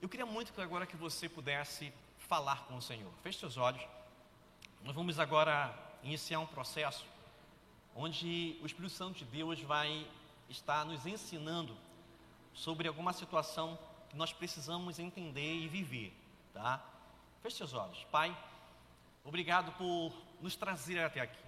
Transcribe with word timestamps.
Eu 0.00 0.08
queria 0.08 0.24
muito 0.24 0.50
que 0.54 0.60
agora 0.62 0.86
que 0.86 0.96
você 0.96 1.28
pudesse 1.28 1.92
falar 2.16 2.64
com 2.64 2.78
o 2.78 2.80
Senhor. 2.80 3.12
Feche 3.22 3.38
seus 3.38 3.58
olhos. 3.58 3.86
Nós 4.82 4.94
vamos 4.94 5.18
agora 5.18 5.74
iniciar 6.02 6.38
um 6.40 6.46
processo 6.46 7.04
onde 7.94 8.58
o 8.62 8.66
Espírito 8.66 8.94
Santo 8.94 9.18
de 9.18 9.26
Deus 9.26 9.60
vai 9.60 10.06
estar 10.48 10.86
nos 10.86 11.04
ensinando 11.04 11.76
sobre 12.54 12.88
alguma 12.88 13.12
situação 13.12 13.78
que 14.08 14.16
nós 14.16 14.32
precisamos 14.32 14.98
entender 14.98 15.56
e 15.56 15.68
viver, 15.68 16.14
tá? 16.54 16.82
Feche 17.42 17.58
seus 17.58 17.74
olhos. 17.74 18.02
Pai, 18.04 18.34
obrigado 19.22 19.70
por 19.72 20.14
nos 20.40 20.56
trazer 20.56 20.98
até 20.98 21.20
aqui. 21.20 21.44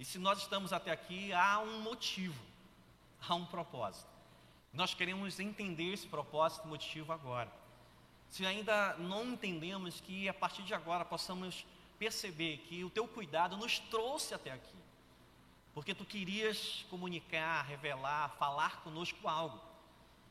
E 0.00 0.04
se 0.04 0.18
nós 0.18 0.40
estamos 0.40 0.72
até 0.72 0.90
aqui, 0.90 1.32
há 1.32 1.60
um 1.60 1.80
motivo, 1.82 2.44
há 3.28 3.36
um 3.36 3.46
propósito. 3.46 4.10
Nós 4.72 4.94
queremos 4.94 5.38
entender 5.38 5.92
esse 5.92 6.08
propósito, 6.08 6.66
motivo 6.66 7.12
agora. 7.12 7.62
Se 8.30 8.44
ainda 8.44 8.94
não 8.98 9.24
entendemos 9.32 10.00
que 10.00 10.28
a 10.28 10.34
partir 10.34 10.62
de 10.62 10.74
agora 10.74 11.04
possamos 11.04 11.64
perceber 11.98 12.58
que 12.68 12.84
o 12.84 12.90
teu 12.90 13.06
cuidado 13.06 13.56
nos 13.56 13.78
trouxe 13.78 14.34
até 14.34 14.50
aqui. 14.50 14.76
Porque 15.72 15.94
tu 15.94 16.04
querias 16.04 16.84
comunicar, 16.90 17.62
revelar, 17.62 18.30
falar 18.38 18.80
conosco 18.82 19.28
algo. 19.28 19.60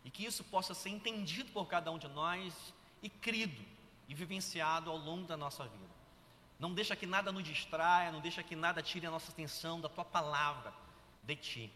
E 0.05 0.09
que 0.09 0.25
isso 0.25 0.43
possa 0.43 0.73
ser 0.73 0.89
entendido 0.89 1.51
por 1.51 1.65
cada 1.67 1.91
um 1.91 1.97
de 1.97 2.07
nós 2.07 2.73
e 3.01 3.09
crido 3.09 3.65
e 4.07 4.13
vivenciado 4.13 4.89
ao 4.89 4.97
longo 4.97 5.25
da 5.25 5.37
nossa 5.37 5.63
vida. 5.63 5.93
Não 6.59 6.73
deixa 6.73 6.95
que 6.95 7.05
nada 7.05 7.31
nos 7.31 7.43
distraia, 7.43 8.11
não 8.11 8.21
deixa 8.21 8.43
que 8.43 8.55
nada 8.55 8.81
tire 8.81 9.05
a 9.05 9.11
nossa 9.11 9.31
atenção 9.31 9.81
da 9.81 9.89
tua 9.89 10.05
palavra, 10.05 10.73
de 11.23 11.35
ti. 11.35 11.73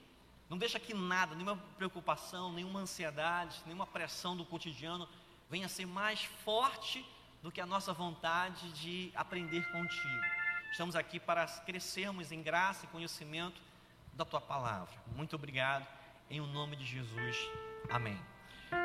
Não 0.49 0.57
deixa 0.57 0.79
que 0.79 0.93
nada, 0.93 1.35
nenhuma 1.35 1.57
preocupação, 1.77 2.53
nenhuma 2.53 2.79
ansiedade, 2.79 3.61
nenhuma 3.65 3.85
pressão 3.85 4.35
do 4.35 4.45
cotidiano 4.45 5.07
venha 5.49 5.67
ser 5.69 5.85
mais 5.85 6.23
forte 6.43 7.05
do 7.41 7.51
que 7.51 7.61
a 7.61 7.65
nossa 7.65 7.93
vontade 7.93 8.71
de 8.73 9.11
aprender 9.15 9.71
contigo. 9.71 10.25
Estamos 10.71 10.95
aqui 10.95 11.19
para 11.19 11.45
crescermos 11.47 12.31
em 12.31 12.41
graça 12.41 12.85
e 12.85 12.89
conhecimento 12.89 13.61
da 14.13 14.25
tua 14.25 14.41
palavra. 14.41 14.93
Muito 15.15 15.35
obrigado, 15.35 15.87
em 16.29 16.41
o 16.41 16.47
nome 16.47 16.75
de 16.75 16.85
Jesus. 16.85 17.37
Amém. 17.89 18.19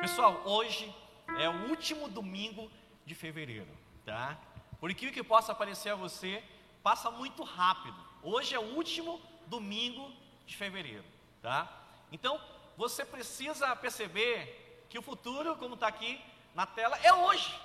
Pessoal, 0.01 0.43
hoje 0.45 0.95
é 1.39 1.49
o 1.49 1.69
último 1.69 2.09
domingo 2.09 2.71
de 3.05 3.15
fevereiro, 3.15 3.69
tá? 4.05 4.39
Por 4.79 4.91
incrível 4.91 5.15
que 5.15 5.25
possa 5.25 5.55
parecer 5.55 5.91
a 5.91 5.97
você, 5.97 6.43
passa 6.83 7.11
muito 7.11 7.43
rápido. 7.43 7.97
Hoje 8.23 8.55
é 8.55 8.59
o 8.59 8.75
último 8.77 9.21
domingo 9.47 10.13
de 10.47 10.57
fevereiro, 10.57 11.05
tá? 11.41 11.69
Então, 12.13 12.41
você 12.77 13.05
precisa 13.05 13.75
perceber 13.75 14.87
que 14.89 14.99
o 14.99 15.03
futuro, 15.03 15.57
como 15.57 15.75
está 15.75 15.89
aqui 15.89 16.21
na 16.55 16.67
tela, 16.67 16.97
é 16.99 17.13
hoje. 17.13 17.59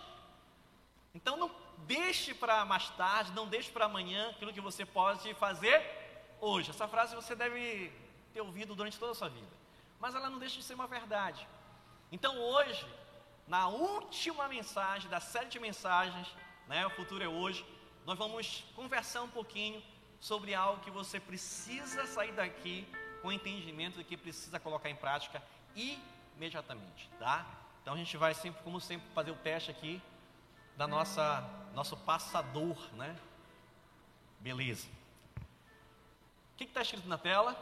Então, 1.13 1.38
não 1.38 1.52
deixe 1.80 2.33
para 2.33 2.66
mais 2.66 2.89
tarde, 2.91 3.31
não 3.31 3.47
deixe 3.47 3.71
para 3.71 3.85
amanhã 3.85 4.30
aquilo 4.30 4.53
que 4.53 4.61
você 4.61 4.85
pode 4.85 5.33
fazer 5.35 5.81
hoje. 6.39 6.69
Essa 6.69 6.88
frase 6.88 7.15
você 7.15 7.35
deve 7.35 7.91
ter 8.33 8.41
ouvido 8.41 8.75
durante 8.75 8.99
toda 8.99 9.11
a 9.11 9.15
sua 9.15 9.30
vida, 9.30 9.47
mas 9.99 10.13
ela 10.13 10.30
não 10.30 10.39
deixa 10.39 10.58
de 10.58 10.63
ser 10.63 10.75
uma 10.75 10.88
verdade. 10.88 11.47
Então, 12.11 12.38
hoje, 12.39 12.85
na 13.47 13.67
última 13.67 14.47
mensagem 14.47 15.09
das 15.09 15.23
sete 15.23 15.59
mensagens 15.59 16.27
né? 16.67 16.85
O 16.85 16.89
futuro 16.89 17.23
é 17.23 17.27
hoje. 17.27 17.65
Nós 18.05 18.17
vamos 18.17 18.63
conversar 18.75 19.23
um 19.23 19.30
pouquinho 19.30 19.81
sobre 20.19 20.53
algo 20.53 20.81
que 20.81 20.91
você 20.91 21.19
precisa 21.19 22.05
sair 22.05 22.33
daqui 22.33 22.88
com 23.21 23.31
entendimento 23.31 23.97
de 23.97 24.03
que 24.03 24.17
precisa 24.17 24.59
colocar 24.59 24.89
em 24.89 24.95
prática 24.95 25.41
imediatamente, 25.75 27.09
tá? 27.19 27.45
Então 27.88 27.95
a 27.95 27.99
gente 27.99 28.17
vai 28.17 28.33
sempre, 28.33 28.61
como 28.63 28.81
sempre, 28.81 29.07
fazer 29.13 29.31
o 29.31 29.35
teste 29.35 29.71
aqui 29.71 30.02
da 30.75 30.85
nossa 30.85 31.41
nosso 31.73 31.95
passador, 31.95 32.77
né? 32.95 33.17
Beleza. 34.41 34.89
O 35.38 36.58
que 36.58 36.65
está 36.65 36.81
escrito 36.81 37.08
na 37.08 37.17
tela? 37.17 37.55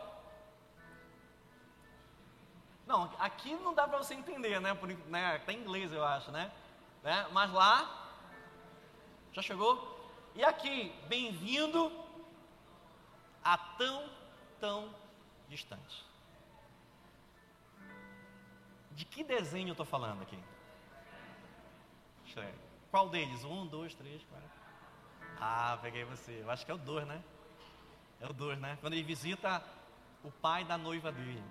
Não, 2.87 3.03
aqui 3.19 3.53
não 3.53 3.75
dá 3.75 3.87
para 3.87 3.99
você 3.99 4.15
entender, 4.15 4.59
né? 4.59 4.73
Por, 4.73 4.89
né? 4.89 5.37
Tá 5.45 5.53
em 5.53 5.59
inglês, 5.59 5.93
eu 5.93 6.03
acho, 6.03 6.31
né? 6.31 6.51
né? 7.03 7.27
Mas 7.31 7.53
lá 7.53 8.09
já 9.31 9.43
chegou? 9.43 10.09
E 10.33 10.43
aqui, 10.43 10.91
bem-vindo 11.07 11.91
a 13.43 13.59
tão, 13.59 14.09
tão 14.59 14.89
distante. 15.47 16.03
De 18.95 19.05
que 19.05 19.23
desenho 19.23 19.69
eu 19.69 19.73
estou 19.73 19.85
falando 19.85 20.21
aqui? 20.21 20.39
Qual 22.89 23.09
deles? 23.09 23.43
Um, 23.43 23.67
dois, 23.67 23.93
três, 23.93 24.23
quatro. 24.23 24.49
Ah, 25.39 25.77
peguei 25.81 26.05
você. 26.05 26.41
Eu 26.41 26.49
acho 26.49 26.65
que 26.65 26.71
é 26.71 26.73
o 26.73 26.77
dois, 26.77 27.05
né? 27.05 27.21
É 28.21 28.25
o 28.25 28.33
dois, 28.33 28.57
né? 28.57 28.77
Quando 28.79 28.93
ele 28.93 29.03
visita 29.03 29.61
o 30.23 30.31
pai 30.31 30.63
da 30.63 30.77
noiva 30.77 31.11
dele, 31.11 31.43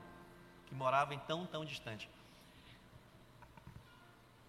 que 0.66 0.75
morava 0.75 1.15
em 1.15 1.19
tão, 1.21 1.47
tão 1.47 1.65
distante. 1.65 2.09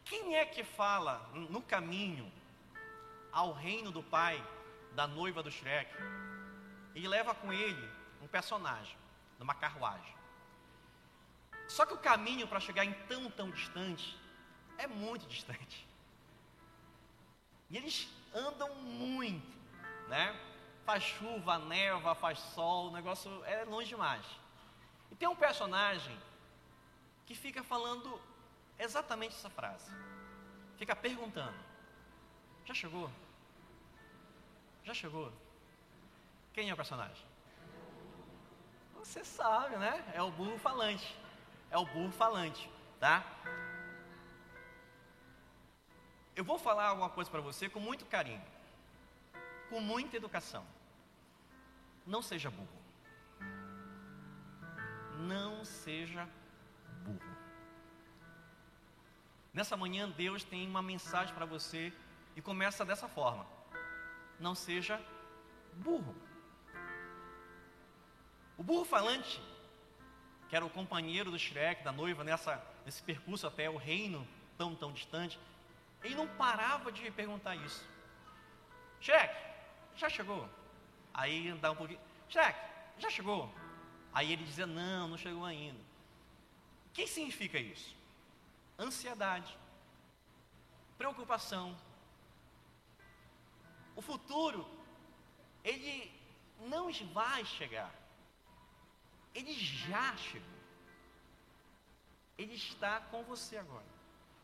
Quem 0.06 0.36
é 0.36 0.46
que 0.46 0.64
fala 0.64 1.30
no 1.50 1.62
caminho 1.62 2.32
ao 3.32 3.52
reino 3.52 3.92
do 3.92 4.02
pai 4.02 4.42
da 4.94 5.06
noiva 5.06 5.44
do 5.44 5.52
Shrek 5.52 5.92
e 6.94 7.06
leva 7.08 7.36
com 7.36 7.52
ele 7.52 7.90
um 8.22 8.28
personagem 8.28 8.96
numa 9.38 9.54
carruagem. 9.54 10.16
Só 11.68 11.86
que 11.86 11.94
o 11.94 11.98
caminho 11.98 12.48
para 12.48 12.60
chegar 12.60 12.86
em 12.86 12.94
tão 13.08 13.30
tão 13.32 13.50
distante 13.50 14.18
é 14.78 14.88
muito 14.88 15.26
distante. 15.28 15.88
E 17.70 17.78
eles 17.78 18.08
andam 18.34 18.74
muito, 18.76 19.58
né? 20.08 20.40
Faz 20.86 21.04
chuva, 21.04 21.58
neva, 21.58 22.14
faz 22.14 22.38
sol, 22.40 22.90
o 22.90 22.92
negócio 22.92 23.44
é 23.46 23.66
longe 23.66 23.90
demais. 23.90 24.26
E 25.12 25.16
tem 25.16 25.28
um 25.28 25.36
personagem 25.36 26.16
que 27.26 27.34
fica 27.34 27.64
falando 27.64 28.22
exatamente 28.78 29.36
essa 29.36 29.50
frase. 29.50 29.92
Fica 30.78 30.96
perguntando: 30.96 31.58
Já 32.66 32.74
chegou? 32.74 33.10
Já 34.84 34.94
chegou? 34.94 35.34
Quem 36.54 36.70
é 36.70 36.74
o 36.74 36.76
personagem? 36.76 37.26
Você 38.96 39.26
sabe, 39.26 39.76
né? 39.78 40.12
É 40.14 40.22
o 40.22 40.32
burro 40.32 40.58
falante. 40.60 41.25
É 41.76 41.78
o 41.78 41.86
burro 41.86 42.12
falante, 42.12 42.70
tá? 43.00 43.16
Eu 46.34 46.44
vou 46.50 46.58
falar 46.58 46.88
alguma 46.88 47.10
coisa 47.10 47.30
para 47.30 47.42
você 47.42 47.68
com 47.68 47.82
muito 47.82 48.06
carinho, 48.06 48.42
com 49.70 49.82
muita 49.82 50.16
educação. 50.16 50.66
Não 52.06 52.22
seja 52.22 52.50
burro. 52.50 52.80
Não 55.32 55.66
seja 55.66 56.24
burro. 57.04 57.36
Nessa 59.54 59.76
manhã, 59.76 60.10
Deus 60.10 60.46
tem 60.46 60.66
uma 60.66 60.82
mensagem 60.82 61.36
para 61.36 61.46
você 61.46 61.92
e 62.38 62.42
começa 62.42 62.86
dessa 62.86 63.10
forma 63.10 63.46
não 64.40 64.56
seja 64.56 65.02
burro. 65.74 66.16
O 68.58 68.64
burro 68.64 68.86
falante, 68.86 69.42
que 70.50 70.56
era 70.56 70.66
o 70.66 70.70
companheiro 70.70 71.32
do 71.32 71.40
Shrek, 71.40 71.84
da 71.84 71.92
noiva, 71.92 72.24
nessa, 72.24 72.64
nesse 72.86 73.02
percurso 73.02 73.48
até 73.48 73.70
o 73.70 73.78
reino 73.78 74.28
tão, 74.58 74.76
tão 74.76 74.92
distante, 74.92 75.40
ele 76.04 76.16
não 76.16 76.28
parava 76.28 76.92
de 76.92 77.10
perguntar 77.12 77.56
isso. 77.56 77.84
Shrek, 79.02 79.36
já 79.96 80.10
chegou? 80.10 80.48
Aí 81.14 81.50
andava 81.50 81.74
um 81.74 81.78
pouquinho, 81.78 82.00
Shrek, 82.30 82.60
já 82.98 83.10
chegou? 83.10 83.54
Aí 84.14 84.32
ele 84.32 84.44
dizia, 84.44 84.66
não, 84.66 85.08
não 85.08 85.18
chegou 85.18 85.46
ainda. 85.46 85.80
O 86.88 86.94
que 86.94 87.08
significa 87.08 87.60
isso? 87.60 87.96
Ansiedade, 88.78 89.58
preocupação, 90.98 91.76
o 93.96 94.02
futuro, 94.02 94.68
ele 95.64 96.12
não 96.60 96.92
vai 97.14 97.46
chegar. 97.46 97.92
Ele 99.36 99.54
já 99.54 100.16
chegou. 100.16 100.56
Ele 102.38 102.56
está 102.56 103.02
com 103.12 103.24
você 103.24 103.58
agora. 103.58 103.86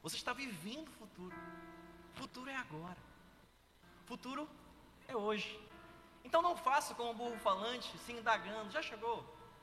Você 0.04 0.18
está 0.18 0.34
vivendo 0.34 0.90
o 0.90 0.92
futuro. 0.92 1.36
O 2.14 2.18
futuro 2.18 2.50
é 2.50 2.56
agora. 2.56 2.98
O 4.04 4.08
futuro 4.08 4.50
é 5.08 5.16
hoje. 5.16 5.60
Então 6.24 6.42
não 6.42 6.56
faça 6.56 6.94
como 6.94 7.12
o 7.12 7.14
burro 7.14 7.38
falante, 7.40 7.98
se 8.00 8.12
indagando. 8.12 8.72
Já 8.72 8.82
chegou? 8.82 9.18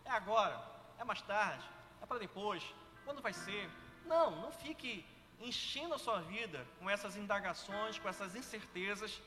É 0.04 0.10
agora? 0.10 0.56
É 0.98 1.04
mais 1.04 1.20
tarde? 1.22 1.68
É 2.00 2.06
para 2.06 2.18
depois? 2.18 2.62
Quando 3.04 3.22
vai 3.22 3.32
ser? 3.32 3.70
Não, 4.06 4.30
não 4.42 4.50
fique 4.50 5.04
enchendo 5.40 5.94
a 5.94 5.98
sua 5.98 6.20
vida 6.20 6.66
com 6.78 6.88
essas 6.90 7.16
indagações, 7.16 7.98
com 7.98 8.08
essas 8.08 8.34
incertezas, 8.34 9.20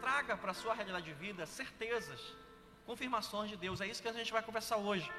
traga 0.00 0.36
para 0.36 0.52
a 0.52 0.54
sua 0.54 0.74
realidade 0.74 1.06
de 1.06 1.14
vida 1.14 1.46
certezas, 1.46 2.20
confirmações 2.86 3.50
de 3.50 3.56
Deus. 3.56 3.80
É 3.80 3.86
isso 3.86 4.02
que 4.02 4.08
a 4.08 4.12
gente 4.12 4.32
vai 4.32 4.42
conversar 4.42 4.76
hoje. 4.76 5.10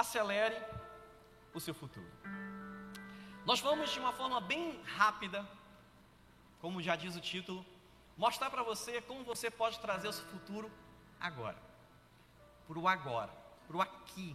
Acelere 0.00 0.56
o 1.52 1.60
seu 1.60 1.74
futuro. 1.74 2.10
Nós 3.44 3.60
vamos 3.60 3.90
de 3.90 3.98
uma 4.00 4.12
forma 4.12 4.40
bem 4.40 4.82
rápida, 4.96 5.46
como 6.58 6.80
já 6.80 6.96
diz 6.96 7.16
o 7.16 7.20
título, 7.20 7.66
mostrar 8.16 8.48
para 8.48 8.62
você 8.62 9.02
como 9.02 9.22
você 9.24 9.50
pode 9.50 9.78
trazer 9.78 10.08
o 10.08 10.12
seu 10.14 10.24
futuro 10.24 10.70
agora, 11.20 11.58
para 12.66 12.78
o 12.78 12.88
agora, 12.88 13.30
para 13.66 13.76
o 13.76 13.82
aqui, 13.82 14.34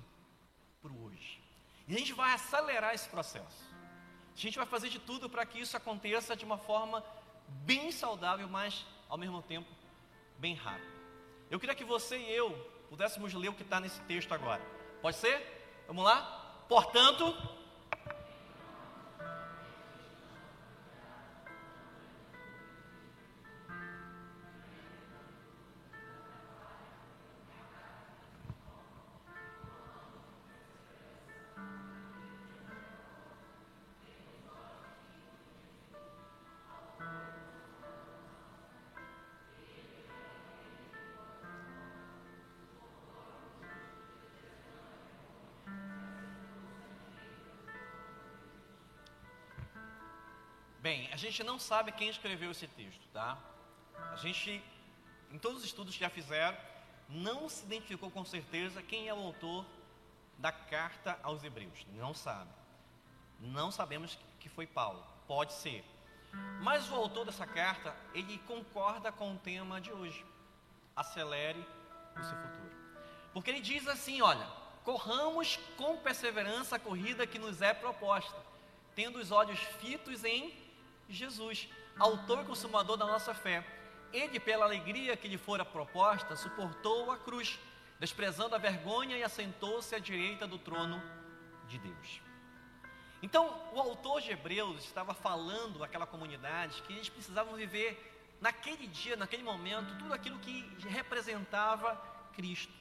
para 0.83 0.91
o 0.91 1.05
hoje. 1.05 1.41
E 1.87 1.95
a 1.95 1.97
gente 1.97 2.13
vai 2.13 2.31
acelerar 2.33 2.93
esse 2.93 3.09
processo. 3.09 3.63
A 4.35 4.37
gente 4.37 4.57
vai 4.57 4.67
fazer 4.67 4.89
de 4.89 4.99
tudo 4.99 5.27
para 5.27 5.47
que 5.47 5.59
isso 5.59 5.75
aconteça 5.75 6.35
de 6.35 6.45
uma 6.45 6.59
forma 6.59 7.03
bem 7.71 7.91
saudável, 7.91 8.47
mas 8.47 8.85
ao 9.09 9.17
mesmo 9.17 9.41
tempo 9.41 9.71
bem 10.37 10.53
rápida. 10.53 10.93
Eu 11.49 11.59
queria 11.59 11.73
que 11.73 11.83
você 11.83 12.19
e 12.19 12.31
eu 12.31 12.51
pudéssemos 12.87 13.33
ler 13.33 13.49
o 13.49 13.53
que 13.55 13.63
está 13.63 13.79
nesse 13.79 13.99
texto 14.01 14.31
agora. 14.31 14.61
Pode 15.01 15.17
ser? 15.17 15.54
Vamos 15.87 16.03
lá? 16.03 16.63
Portanto, 16.67 17.35
Bem, 50.85 51.09
a 51.11 51.15
gente 51.15 51.43
não 51.43 51.57
sabe 51.57 51.91
quem 51.91 52.09
escreveu 52.09 52.51
esse 52.51 52.67
texto, 52.67 53.01
tá? 53.11 53.39
A 54.11 54.17
gente, 54.17 54.63
em 55.31 55.39
todos 55.39 55.61
os 55.61 55.65
estudos 55.65 55.95
que 55.95 55.99
já 55.99 56.11
fizeram, 56.11 56.55
não 57.09 57.49
se 57.49 57.65
identificou 57.65 58.11
com 58.11 58.23
certeza 58.23 58.83
quem 58.83 59.07
é 59.07 59.13
o 59.15 59.17
autor 59.17 59.65
da 60.37 60.51
carta 60.51 61.17
aos 61.23 61.43
Hebreus. 61.43 61.87
Não 61.95 62.13
sabe. 62.13 62.51
Não 63.39 63.71
sabemos 63.71 64.15
que 64.39 64.47
foi 64.47 64.67
Paulo. 64.67 65.03
Pode 65.27 65.53
ser. 65.53 65.83
Mas 66.61 66.87
o 66.91 66.93
autor 66.93 67.25
dessa 67.25 67.47
carta, 67.47 67.95
ele 68.13 68.37
concorda 68.45 69.11
com 69.11 69.33
o 69.33 69.39
tema 69.39 69.81
de 69.81 69.91
hoje. 69.91 70.23
Acelere 70.95 71.65
o 72.15 72.23
seu 72.23 72.37
futuro. 72.37 72.77
Porque 73.33 73.49
ele 73.49 73.59
diz 73.59 73.87
assim: 73.87 74.21
olha, 74.21 74.47
corramos 74.83 75.57
com 75.77 75.97
perseverança 75.97 76.75
a 76.75 76.79
corrida 76.79 77.25
que 77.25 77.39
nos 77.39 77.59
é 77.63 77.73
proposta, 77.73 78.39
tendo 78.93 79.17
os 79.17 79.31
olhos 79.31 79.57
fitos 79.79 80.23
em 80.23 80.63
Jesus, 81.09 81.69
autor 81.99 82.41
e 82.41 82.45
consumador 82.45 82.97
da 82.97 83.05
nossa 83.05 83.33
fé. 83.33 83.65
Ele, 84.11 84.39
pela 84.39 84.65
alegria 84.65 85.17
que 85.17 85.27
lhe 85.27 85.37
fora 85.37 85.65
proposta, 85.65 86.35
suportou 86.35 87.11
a 87.11 87.17
cruz, 87.17 87.59
desprezando 87.99 88.55
a 88.55 88.57
vergonha 88.57 89.17
e 89.17 89.23
assentou-se 89.23 89.93
à 89.93 89.99
direita 89.99 90.47
do 90.47 90.57
trono 90.57 91.01
de 91.67 91.77
Deus. 91.77 92.21
Então, 93.21 93.59
o 93.73 93.79
autor 93.79 94.21
de 94.21 94.31
Hebreus 94.31 94.83
estava 94.83 95.13
falando 95.13 95.83
àquela 95.83 96.05
comunidade 96.05 96.81
que 96.83 96.93
eles 96.93 97.09
precisavam 97.09 97.55
viver 97.55 98.37
naquele 98.39 98.87
dia, 98.87 99.15
naquele 99.15 99.43
momento, 99.43 99.97
tudo 99.97 100.13
aquilo 100.13 100.37
que 100.39 100.61
representava 100.87 101.95
Cristo. 102.33 102.73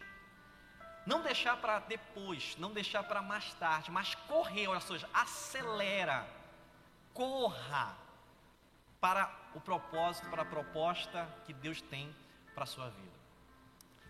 Não 1.07 1.23
deixar 1.23 1.57
para 1.59 1.81
depois, 1.81 2.57
não 2.59 2.73
deixar 2.73 3.03
para 3.05 3.23
mais 3.23 3.53
tarde, 3.55 3.91
mas 3.91 4.15
correr, 4.15 4.69
olha 4.69 4.81
só, 4.81 4.95
acelera, 5.13 6.27
corra 7.13 8.04
para 9.05 9.31
o 9.55 9.61
propósito, 9.61 10.31
para 10.31 10.41
a 10.41 10.47
proposta 10.47 11.29
que 11.45 11.53
Deus 11.53 11.83
tem 11.83 12.11
para 12.55 12.65
a 12.65 12.67
sua 12.67 12.89
vida. 12.89 13.19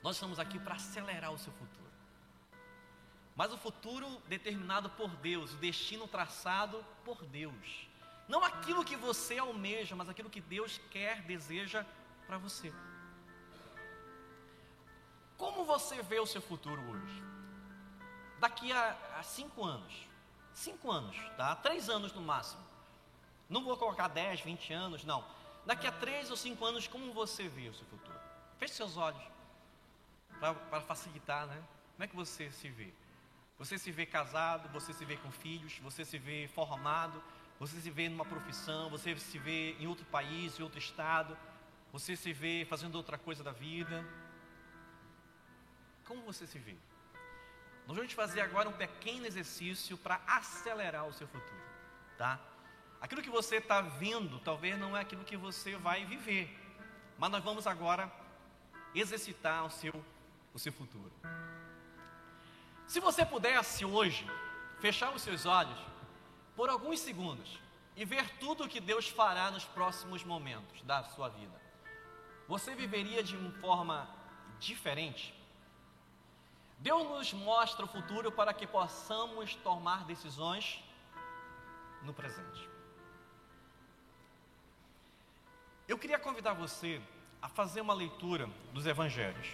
Nós 0.05 0.15
estamos 0.15 0.39
aqui 0.39 0.57
para 0.57 0.77
acelerar 0.77 1.33
o 1.33 1.39
seu 1.39 1.53
futuro. 1.53 1.91
Mas 3.35 3.53
o 3.53 3.59
futuro 3.59 4.07
determinado 4.29 4.89
por 4.91 5.09
Deus, 5.17 5.53
o 5.53 5.57
destino 5.57 6.07
traçado 6.07 6.87
por 7.05 7.25
Deus. 7.25 7.89
Não 8.29 8.45
aquilo 8.45 8.85
que 8.85 8.95
você 8.95 9.37
almeja, 9.37 9.97
mas 9.97 10.09
aquilo 10.09 10.31
que 10.31 10.41
Deus 10.41 10.81
quer, 10.93 11.23
deseja 11.23 11.85
para 12.29 12.39
você. 12.39 12.73
Como 15.37 15.65
você 15.65 16.01
vê 16.05 16.21
o 16.21 16.27
seu 16.27 16.41
futuro 16.41 16.81
hoje? 16.81 17.23
Daqui 18.39 18.71
a, 18.71 18.97
a 19.19 19.25
cinco 19.25 19.65
anos. 19.65 19.93
Cinco 20.53 20.89
anos, 20.89 21.17
tá? 21.37 21.57
Três 21.57 21.91
anos 21.91 22.13
no 22.13 22.23
máximo. 22.23 22.74
Não 23.55 23.63
vou 23.63 23.77
colocar 23.77 24.09
10, 24.09 24.41
20 24.41 24.73
anos, 24.73 25.05
não. 25.05 25.25
Daqui 25.65 25.87
a 25.87 25.93
3 25.93 26.29
ou 26.29 26.37
5 26.37 26.65
anos, 26.65 26.89
como 26.89 27.13
você 27.13 27.47
vê 27.47 27.69
o 27.69 27.73
seu 27.73 27.87
futuro? 27.87 28.19
Feche 28.59 28.75
seus 28.75 28.97
olhos, 28.97 29.23
para 30.41 30.81
facilitar, 30.81 31.47
né? 31.47 31.63
Como 31.93 32.03
é 32.03 32.09
que 32.09 32.17
você 32.17 32.51
se 32.51 32.69
vê? 32.69 32.93
Você 33.57 33.79
se 33.79 33.93
vê 33.93 34.05
casado, 34.07 34.69
você 34.71 34.93
se 34.93 35.05
vê 35.05 35.17
com 35.17 35.31
filhos, 35.31 35.79
você 35.79 36.05
se 36.05 36.19
vê 36.19 36.49
formado, 36.49 37.23
você 37.61 37.81
se 37.81 37.93
vê 37.93 38.09
numa 38.09 38.25
profissão, 38.25 38.91
você 38.91 39.15
se 39.15 39.39
vê 39.39 39.77
em 39.79 39.87
outro 39.87 40.05
país, 40.07 40.59
em 40.59 40.65
outro 40.65 40.81
estado, 40.81 41.39
você 41.93 42.17
se 42.17 42.33
vê 42.33 42.67
fazendo 42.69 42.97
outra 42.97 43.17
coisa 43.17 43.45
da 43.45 43.53
vida. 43.53 44.05
Como 46.05 46.23
você 46.23 46.45
se 46.45 46.59
vê? 46.59 46.77
Nós 47.87 47.97
vamos 47.97 48.13
fazer 48.15 48.41
agora 48.41 48.69
um 48.69 48.73
pequeno 48.73 49.27
exercício 49.27 49.97
para 49.97 50.21
acelerar 50.27 51.07
o 51.07 51.13
seu 51.13 51.29
futuro, 51.29 51.63
tá? 52.19 52.41
Aquilo 53.05 53.21
que 53.21 53.29
você 53.29 53.57
está 53.57 53.83
vendo, 53.83 54.39
talvez 54.39 54.79
não 54.79 54.97
é 54.97 55.01
aquilo 55.03 55.27
que 55.27 55.37
você 55.37 55.77
vai 55.77 56.07
viver. 56.07 56.49
Mas 57.19 57.31
nós 57.31 57.45
vamos 57.45 57.67
agora 57.67 58.11
exercitar 58.95 59.63
o 59.67 59.69
seu, 59.69 59.93
o 60.55 60.59
seu 60.59 60.73
futuro. 60.73 61.13
Se 62.87 63.01
você 63.01 63.23
pudesse 63.27 63.85
hoje 63.85 64.27
fechar 64.81 65.15
os 65.15 65.21
seus 65.21 65.45
olhos 65.45 65.79
por 66.57 66.71
alguns 66.71 66.99
segundos 66.99 67.61
e 67.95 68.07
ver 68.07 68.39
tudo 68.39 68.65
o 68.65 68.69
que 68.71 68.81
Deus 68.81 69.07
fará 69.07 69.51
nos 69.51 69.67
próximos 69.67 70.25
momentos 70.25 70.81
da 70.81 71.05
sua 71.05 71.29
vida, 71.29 71.61
você 72.49 72.75
viveria 72.75 73.23
de 73.23 73.37
uma 73.37 73.51
forma 73.61 74.09
diferente? 74.59 75.35
Deus 76.79 77.07
nos 77.07 77.35
mostra 77.35 77.85
o 77.85 77.89
futuro 77.89 78.33
para 78.33 78.55
que 78.55 78.67
possamos 78.67 79.55
tomar 79.57 80.07
decisões 80.07 80.83
no 82.03 82.15
presente. 82.15 82.74
Eu 85.87 85.99
queria 85.99 86.19
convidar 86.19 86.55
você 86.55 87.01
a 87.43 87.49
fazer 87.49 87.83
uma 87.83 87.93
leitura 87.93 88.49
dos 88.73 88.87
evangelhos. 88.87 89.49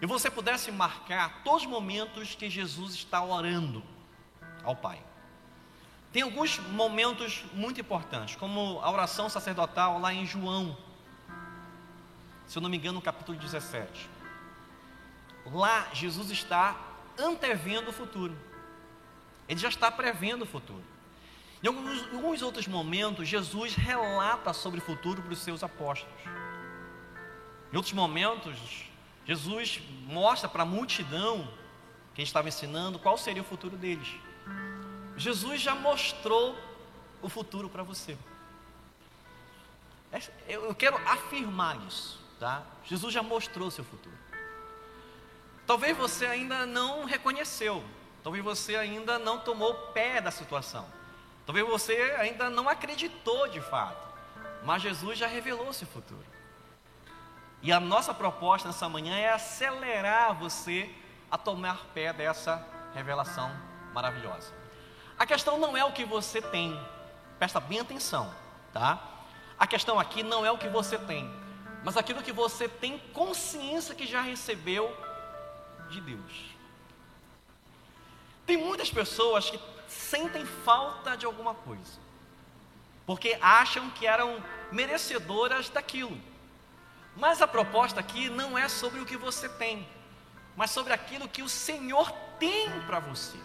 E 0.00 0.06
você 0.06 0.30
pudesse 0.30 0.70
marcar 0.70 1.42
todos 1.42 1.62
os 1.62 1.68
momentos 1.68 2.36
que 2.36 2.48
Jesus 2.48 2.94
está 2.94 3.24
orando 3.24 3.82
ao 4.62 4.76
Pai. 4.76 5.02
Tem 6.12 6.22
alguns 6.22 6.58
momentos 6.58 7.44
muito 7.52 7.80
importantes, 7.80 8.36
como 8.36 8.78
a 8.80 8.90
oração 8.90 9.28
sacerdotal 9.28 9.98
lá 9.98 10.14
em 10.14 10.24
João, 10.24 10.76
se 12.46 12.56
eu 12.56 12.62
não 12.62 12.70
me 12.70 12.76
engano, 12.76 12.94
no 12.94 13.02
capítulo 13.02 13.36
17. 13.36 14.08
Lá 15.46 15.88
Jesus 15.92 16.30
está 16.30 16.80
antevendo 17.18 17.90
o 17.90 17.92
futuro. 17.92 18.36
Ele 19.48 19.58
já 19.58 19.68
está 19.68 19.90
prevendo 19.90 20.42
o 20.42 20.46
futuro. 20.46 20.93
Em 21.64 21.66
alguns, 21.66 22.12
em 22.12 22.16
alguns 22.16 22.42
outros 22.42 22.68
momentos, 22.68 23.26
Jesus 23.26 23.74
relata 23.74 24.52
sobre 24.52 24.80
o 24.80 24.82
futuro 24.82 25.22
para 25.22 25.32
os 25.32 25.38
seus 25.38 25.62
apóstolos. 25.62 26.14
Em 27.72 27.76
outros 27.76 27.94
momentos, 27.94 28.54
Jesus 29.24 29.80
mostra 30.06 30.46
para 30.46 30.62
a 30.62 30.66
multidão 30.66 31.48
que 32.14 32.20
estava 32.20 32.48
ensinando 32.48 32.98
qual 32.98 33.16
seria 33.16 33.40
o 33.40 33.46
futuro 33.46 33.78
deles. 33.78 34.06
Jesus 35.16 35.62
já 35.62 35.74
mostrou 35.74 36.54
o 37.22 37.30
futuro 37.30 37.70
para 37.70 37.82
você. 37.82 38.18
Eu 40.46 40.74
quero 40.74 40.98
afirmar 41.08 41.80
isso, 41.86 42.20
tá? 42.38 42.62
Jesus 42.84 43.12
já 43.14 43.22
mostrou 43.22 43.68
o 43.68 43.70
seu 43.70 43.84
futuro. 43.84 44.14
Talvez 45.66 45.96
você 45.96 46.26
ainda 46.26 46.66
não 46.66 47.06
reconheceu, 47.06 47.82
talvez 48.22 48.44
você 48.44 48.76
ainda 48.76 49.18
não 49.18 49.38
tomou 49.38 49.72
pé 49.94 50.20
da 50.20 50.30
situação. 50.30 50.86
Talvez 51.46 51.66
você 51.66 51.94
ainda 52.18 52.48
não 52.48 52.68
acreditou 52.68 53.48
de 53.48 53.60
fato, 53.60 54.06
mas 54.64 54.82
Jesus 54.82 55.18
já 55.18 55.26
revelou 55.26 55.72
seu 55.72 55.86
futuro. 55.86 56.24
E 57.62 57.72
a 57.72 57.80
nossa 57.80 58.12
proposta 58.12 58.68
nessa 58.68 58.88
manhã 58.88 59.16
é 59.16 59.32
acelerar 59.32 60.34
você 60.34 60.90
a 61.30 61.36
tomar 61.36 61.86
pé 61.94 62.12
dessa 62.12 62.66
revelação 62.94 63.50
maravilhosa. 63.92 64.52
A 65.18 65.26
questão 65.26 65.58
não 65.58 65.76
é 65.76 65.84
o 65.84 65.92
que 65.92 66.04
você 66.04 66.40
tem, 66.40 66.78
presta 67.38 67.60
bem 67.60 67.80
atenção, 67.80 68.32
tá? 68.72 69.02
A 69.58 69.66
questão 69.66 69.98
aqui 69.98 70.22
não 70.22 70.44
é 70.44 70.50
o 70.50 70.58
que 70.58 70.68
você 70.68 70.98
tem, 70.98 71.32
mas 71.84 71.96
aquilo 71.96 72.22
que 72.22 72.32
você 72.32 72.68
tem 72.68 72.98
consciência 73.12 73.94
que 73.94 74.06
já 74.06 74.20
recebeu 74.20 74.94
de 75.88 76.00
Deus. 76.00 76.54
Tem 78.46 78.56
muitas 78.56 78.90
pessoas 78.90 79.48
que 79.48 79.58
sentem 79.94 80.44
falta 80.44 81.16
de 81.16 81.24
alguma 81.24 81.54
coisa, 81.54 81.98
porque 83.06 83.38
acham 83.40 83.90
que 83.90 84.06
eram 84.06 84.42
merecedoras 84.70 85.68
daquilo. 85.68 86.20
Mas 87.16 87.40
a 87.40 87.46
proposta 87.46 88.00
aqui 88.00 88.28
não 88.28 88.58
é 88.58 88.68
sobre 88.68 89.00
o 89.00 89.06
que 89.06 89.16
você 89.16 89.48
tem, 89.48 89.86
mas 90.56 90.70
sobre 90.70 90.92
aquilo 90.92 91.28
que 91.28 91.42
o 91.42 91.48
Senhor 91.48 92.10
tem 92.38 92.68
para 92.82 92.98
você, 92.98 93.38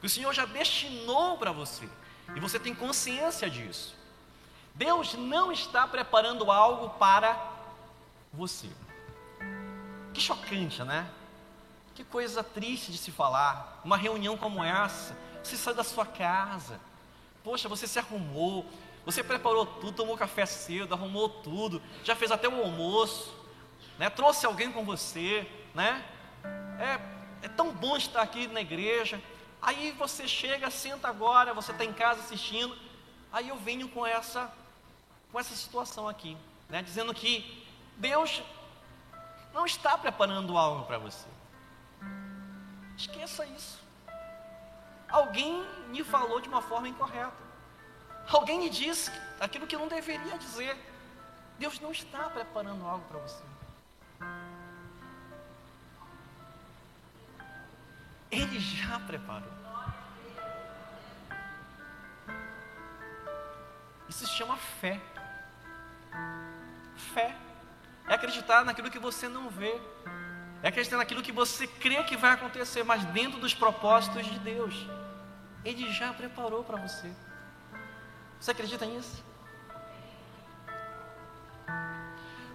que 0.00 0.06
o 0.06 0.10
Senhor 0.10 0.32
já 0.32 0.44
destinou 0.44 1.36
para 1.36 1.52
você, 1.52 1.88
e 2.34 2.40
você 2.40 2.58
tem 2.58 2.74
consciência 2.74 3.50
disso. 3.50 3.96
Deus 4.74 5.14
não 5.14 5.50
está 5.50 5.86
preparando 5.86 6.50
algo 6.50 6.90
para 6.90 7.38
você. 8.32 8.68
Que 10.14 10.20
chocante, 10.20 10.82
né? 10.84 11.08
Que 11.94 12.04
coisa 12.04 12.42
triste 12.42 12.92
de 12.92 12.98
se 12.98 13.10
falar. 13.10 13.80
Uma 13.84 13.96
reunião 13.96 14.36
como 14.36 14.62
essa, 14.64 15.16
você 15.42 15.56
sai 15.56 15.74
da 15.74 15.84
sua 15.84 16.06
casa, 16.06 16.80
poxa, 17.42 17.68
você 17.68 17.86
se 17.86 17.98
arrumou, 17.98 18.66
você 19.04 19.22
preparou 19.22 19.64
tudo, 19.64 19.92
tomou 19.92 20.16
café 20.16 20.44
cedo, 20.46 20.94
arrumou 20.94 21.28
tudo, 21.28 21.82
já 22.04 22.14
fez 22.14 22.30
até 22.30 22.48
o 22.48 22.62
almoço, 22.62 23.34
né? 23.98 24.10
trouxe 24.10 24.46
alguém 24.46 24.70
com 24.70 24.84
você, 24.84 25.48
né? 25.74 26.04
É, 26.78 27.46
é 27.46 27.48
tão 27.48 27.72
bom 27.72 27.96
estar 27.96 28.22
aqui 28.22 28.46
na 28.46 28.60
igreja. 28.60 29.20
Aí 29.60 29.92
você 29.92 30.26
chega, 30.26 30.70
senta 30.70 31.08
agora, 31.08 31.52
você 31.52 31.72
está 31.72 31.84
em 31.84 31.92
casa 31.92 32.20
assistindo. 32.20 32.76
Aí 33.32 33.48
eu 33.48 33.56
venho 33.56 33.88
com 33.88 34.06
essa, 34.06 34.52
com 35.30 35.38
essa 35.38 35.54
situação 35.54 36.08
aqui, 36.08 36.36
né? 36.68 36.82
dizendo 36.82 37.12
que 37.14 37.66
Deus 37.96 38.42
não 39.52 39.66
está 39.66 39.96
preparando 39.98 40.56
algo 40.56 40.84
para 40.84 40.98
você. 40.98 41.28
Esqueça 42.96 43.46
isso. 43.46 43.79
Alguém 45.10 45.66
me 45.88 46.04
falou 46.04 46.40
de 46.40 46.48
uma 46.48 46.62
forma 46.62 46.88
incorreta. 46.88 47.32
Alguém 48.28 48.58
me 48.60 48.70
disse 48.70 49.10
aquilo 49.40 49.66
que 49.66 49.76
não 49.76 49.88
deveria 49.88 50.38
dizer. 50.38 50.76
Deus 51.58 51.80
não 51.80 51.90
está 51.90 52.30
preparando 52.30 52.86
algo 52.86 53.04
para 53.08 53.18
você. 53.18 53.44
Ele 58.30 58.60
já 58.60 59.00
preparou. 59.00 59.50
Isso 64.08 64.26
se 64.26 64.32
chama 64.32 64.56
fé. 64.56 65.00
Fé 67.14 67.36
é 68.08 68.14
acreditar 68.14 68.64
naquilo 68.64 68.90
que 68.90 68.98
você 68.98 69.28
não 69.28 69.48
vê, 69.48 69.80
é 70.62 70.68
acreditar 70.68 70.96
naquilo 70.96 71.22
que 71.22 71.32
você 71.32 71.66
crê 71.66 72.02
que 72.04 72.16
vai 72.16 72.32
acontecer, 72.32 72.82
mas 72.82 73.04
dentro 73.06 73.38
dos 73.38 73.54
propósitos 73.54 74.26
de 74.26 74.38
Deus. 74.38 74.74
Ele 75.64 75.90
já 75.92 76.12
preparou 76.12 76.64
para 76.64 76.76
você. 76.76 77.10
Você 78.38 78.50
acredita 78.50 78.84
nisso? 78.86 79.24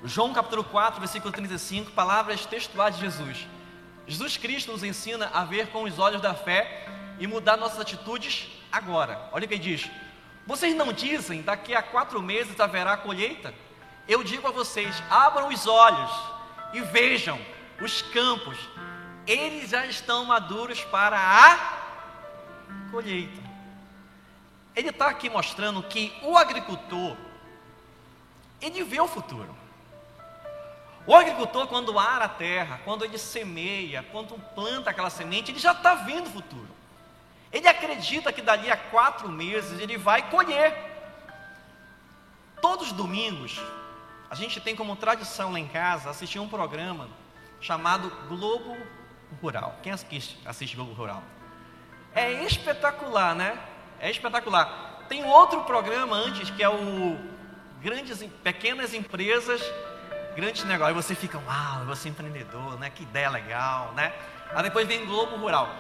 João 0.03 0.33
capítulo 0.33 0.63
4, 0.63 0.99
versículo 0.99 1.31
35, 1.31 1.91
palavras 1.91 2.45
textuais 2.45 2.95
de 2.95 3.01
Jesus. 3.01 3.47
Jesus 4.07 4.37
Cristo 4.37 4.71
nos 4.71 4.83
ensina 4.83 5.31
a 5.33 5.43
ver 5.43 5.69
com 5.69 5.83
os 5.83 5.97
olhos 5.97 6.21
da 6.21 6.33
fé 6.35 6.85
e 7.19 7.25
mudar 7.25 7.57
nossas 7.57 7.79
atitudes 7.79 8.49
agora. 8.71 9.29
Olha 9.31 9.45
o 9.45 9.47
que 9.47 9.55
ele 9.55 9.63
diz: 9.63 9.89
Vocês 10.45 10.75
não 10.75 10.93
dizem 10.93 11.41
daqui 11.41 11.73
a 11.73 11.81
quatro 11.81 12.21
meses 12.21 12.59
haverá 12.59 12.97
colheita? 12.97 13.53
Eu 14.07 14.23
digo 14.23 14.47
a 14.47 14.51
vocês: 14.51 15.01
abram 15.09 15.47
os 15.47 15.65
olhos 15.65 16.11
e 16.73 16.81
vejam 16.81 17.39
os 17.81 18.01
campos, 18.01 18.57
eles 19.27 19.69
já 19.69 19.85
estão 19.85 20.25
maduros 20.25 20.83
para 20.85 21.17
a 21.17 21.85
colheita. 22.91 23.43
Ele 24.75 24.89
está 24.89 25.07
aqui 25.07 25.29
mostrando 25.29 25.81
que 25.83 26.13
o 26.21 26.37
agricultor, 26.37 27.15
ele 28.61 28.83
vê 28.83 28.99
o 28.99 29.07
futuro. 29.07 29.55
O 31.07 31.15
agricultor, 31.15 31.67
quando 31.67 31.99
ara 31.99 32.25
a 32.25 32.29
terra, 32.29 32.81
quando 32.83 33.05
ele 33.05 33.17
semeia, 33.17 34.03
quando 34.11 34.39
planta 34.53 34.89
aquela 34.89 35.09
semente, 35.09 35.51
ele 35.51 35.59
já 35.59 35.71
está 35.71 35.95
vendo 35.95 36.27
o 36.27 36.31
futuro. 36.31 36.67
Ele 37.51 37.67
acredita 37.67 38.33
que 38.33 38.41
dali 38.41 38.69
a 38.71 38.75
quatro 38.75 39.29
meses 39.29 39.79
ele 39.79 39.97
vai 39.97 40.29
colher. 40.29 40.75
Todos 42.61 42.87
os 42.87 42.93
domingos, 42.93 43.61
a 44.29 44.35
gente 44.35 44.59
tem 44.59 44.75
como 44.75 44.95
tradição 44.95 45.51
lá 45.51 45.59
em 45.59 45.67
casa 45.67 46.09
assistir 46.09 46.39
um 46.39 46.49
programa 46.49 47.07
chamado 47.65 48.11
Globo 48.27 48.77
Rural. 49.41 49.75
Quem 49.81 49.91
assiste, 49.91 50.37
assiste 50.45 50.75
Globo 50.75 50.93
Rural? 50.93 51.23
É 52.13 52.31
espetacular, 52.45 53.33
né? 53.33 53.57
É 53.99 54.09
espetacular. 54.11 55.03
Tem 55.09 55.25
outro 55.25 55.63
programa 55.63 56.15
antes 56.15 56.49
que 56.51 56.61
é 56.61 56.69
o 56.69 57.17
grandes, 57.81 58.23
pequenas 58.43 58.93
empresas, 58.93 59.61
grandes 60.35 60.63
negócios. 60.63 60.95
Aí 60.95 61.03
você 61.03 61.15
fica, 61.15 61.39
uau, 61.39 61.95
ser 61.95 62.09
empreendedor, 62.09 62.79
né? 62.79 62.91
Que 62.91 63.03
ideia 63.03 63.29
legal, 63.29 63.93
né? 63.93 64.13
Aí 64.53 64.63
depois 64.63 64.87
vem 64.87 65.05
Globo 65.05 65.35
Rural. 65.35 65.75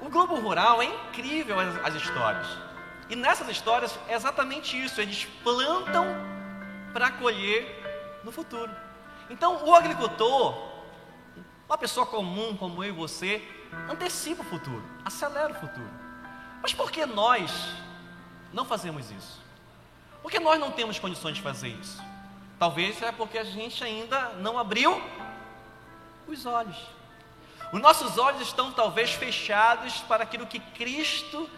O 0.00 0.08
Globo 0.08 0.36
Rural 0.36 0.80
é 0.80 0.86
incrível 0.86 1.60
as, 1.60 1.84
as 1.84 1.94
histórias. 1.94 2.46
E 3.10 3.14
nessas 3.14 3.48
histórias 3.48 3.98
é 4.08 4.14
exatamente 4.14 4.82
isso. 4.82 5.00
Eles 5.00 5.26
plantam 5.44 6.06
para 6.92 7.10
colher 7.10 8.20
no 8.24 8.32
futuro. 8.32 8.70
Então 9.28 9.64
o 9.64 9.74
agricultor, 9.74 10.75
uma 11.68 11.76
pessoa 11.76 12.06
comum 12.06 12.56
como 12.56 12.82
eu 12.82 12.90
e 12.90 12.92
você, 12.92 13.42
antecipa 13.90 14.42
o 14.42 14.46
futuro, 14.46 14.82
acelera 15.04 15.52
o 15.52 15.60
futuro. 15.60 15.90
Mas 16.62 16.72
por 16.72 16.90
que 16.90 17.04
nós 17.06 17.50
não 18.52 18.64
fazemos 18.64 19.10
isso? 19.10 19.40
Por 20.22 20.30
que 20.30 20.40
nós 20.40 20.58
não 20.58 20.70
temos 20.70 20.98
condições 20.98 21.36
de 21.36 21.42
fazer 21.42 21.68
isso? 21.68 22.02
Talvez 22.58 23.00
é 23.02 23.12
porque 23.12 23.38
a 23.38 23.44
gente 23.44 23.84
ainda 23.84 24.30
não 24.40 24.58
abriu 24.58 25.00
os 26.26 26.46
olhos. 26.46 26.76
Os 27.72 27.80
nossos 27.80 28.16
olhos 28.16 28.42
estão 28.42 28.72
talvez 28.72 29.12
fechados 29.12 29.98
para 30.02 30.22
aquilo 30.22 30.46
que 30.46 30.60
Cristo 30.60 31.48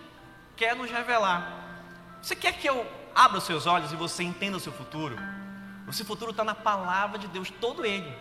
quer 0.57 0.75
nos 0.75 0.91
revelar. 0.91 1.53
Você 2.21 2.35
quer 2.35 2.53
que 2.55 2.69
eu 2.69 2.87
abra 3.15 3.39
os 3.39 3.45
seus 3.45 3.67
olhos 3.67 3.93
e 3.93 3.97
você 3.97 4.23
entenda 4.23 4.57
o 4.57 4.61
seu 4.61 4.73
futuro? 4.73 5.17
O 5.87 5.93
seu 5.93 6.05
futuro 6.05 6.33
está 6.33 6.45
na 6.45 6.55
palavra 6.55 7.19
de 7.19 7.29
Deus, 7.29 7.51
todo 7.61 7.87
ele. 7.87 8.13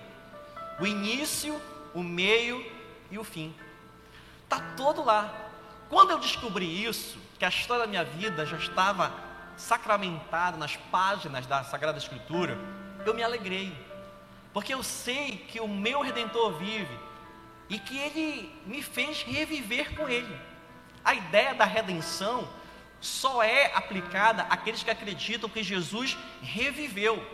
O 0.80 0.86
início, 0.86 1.60
o 1.98 2.04
meio 2.04 2.64
e 3.10 3.18
o 3.18 3.24
fim. 3.24 3.56
Está 4.44 4.60
todo 4.78 5.04
lá. 5.04 5.34
Quando 5.90 6.12
eu 6.12 6.20
descobri 6.20 6.86
isso, 6.86 7.18
que 7.40 7.44
a 7.44 7.50
história 7.50 7.86
da 7.86 7.90
minha 7.90 8.04
vida 8.04 8.46
já 8.46 8.58
estava 8.58 9.12
sacramentada 9.58 10.58
nas 10.58 10.76
páginas 10.76 11.48
da 11.48 11.64
Sagrada 11.64 11.98
Escritura, 11.98 12.56
eu 13.04 13.16
me 13.16 13.24
alegrei, 13.24 13.76
porque 14.54 14.76
eu 14.76 14.84
sei 14.84 15.38
que 15.50 15.60
o 15.60 15.68
meu 15.68 16.04
Redentor 16.04 16.54
vive 16.60 17.00
e 17.68 17.80
que 17.80 17.98
ele 17.98 18.56
me 18.68 18.84
fez 18.84 19.24
reviver 19.24 19.96
com 19.96 20.08
ele. 20.08 20.40
A 21.04 21.16
ideia 21.16 21.56
da 21.56 21.66
redenção 21.66 22.48
só 23.02 23.42
é 23.42 23.72
aplicada 23.74 24.44
àqueles 24.44 24.84
que 24.84 24.92
acreditam 24.92 25.50
que 25.50 25.64
Jesus 25.64 26.16
reviveu, 26.44 27.26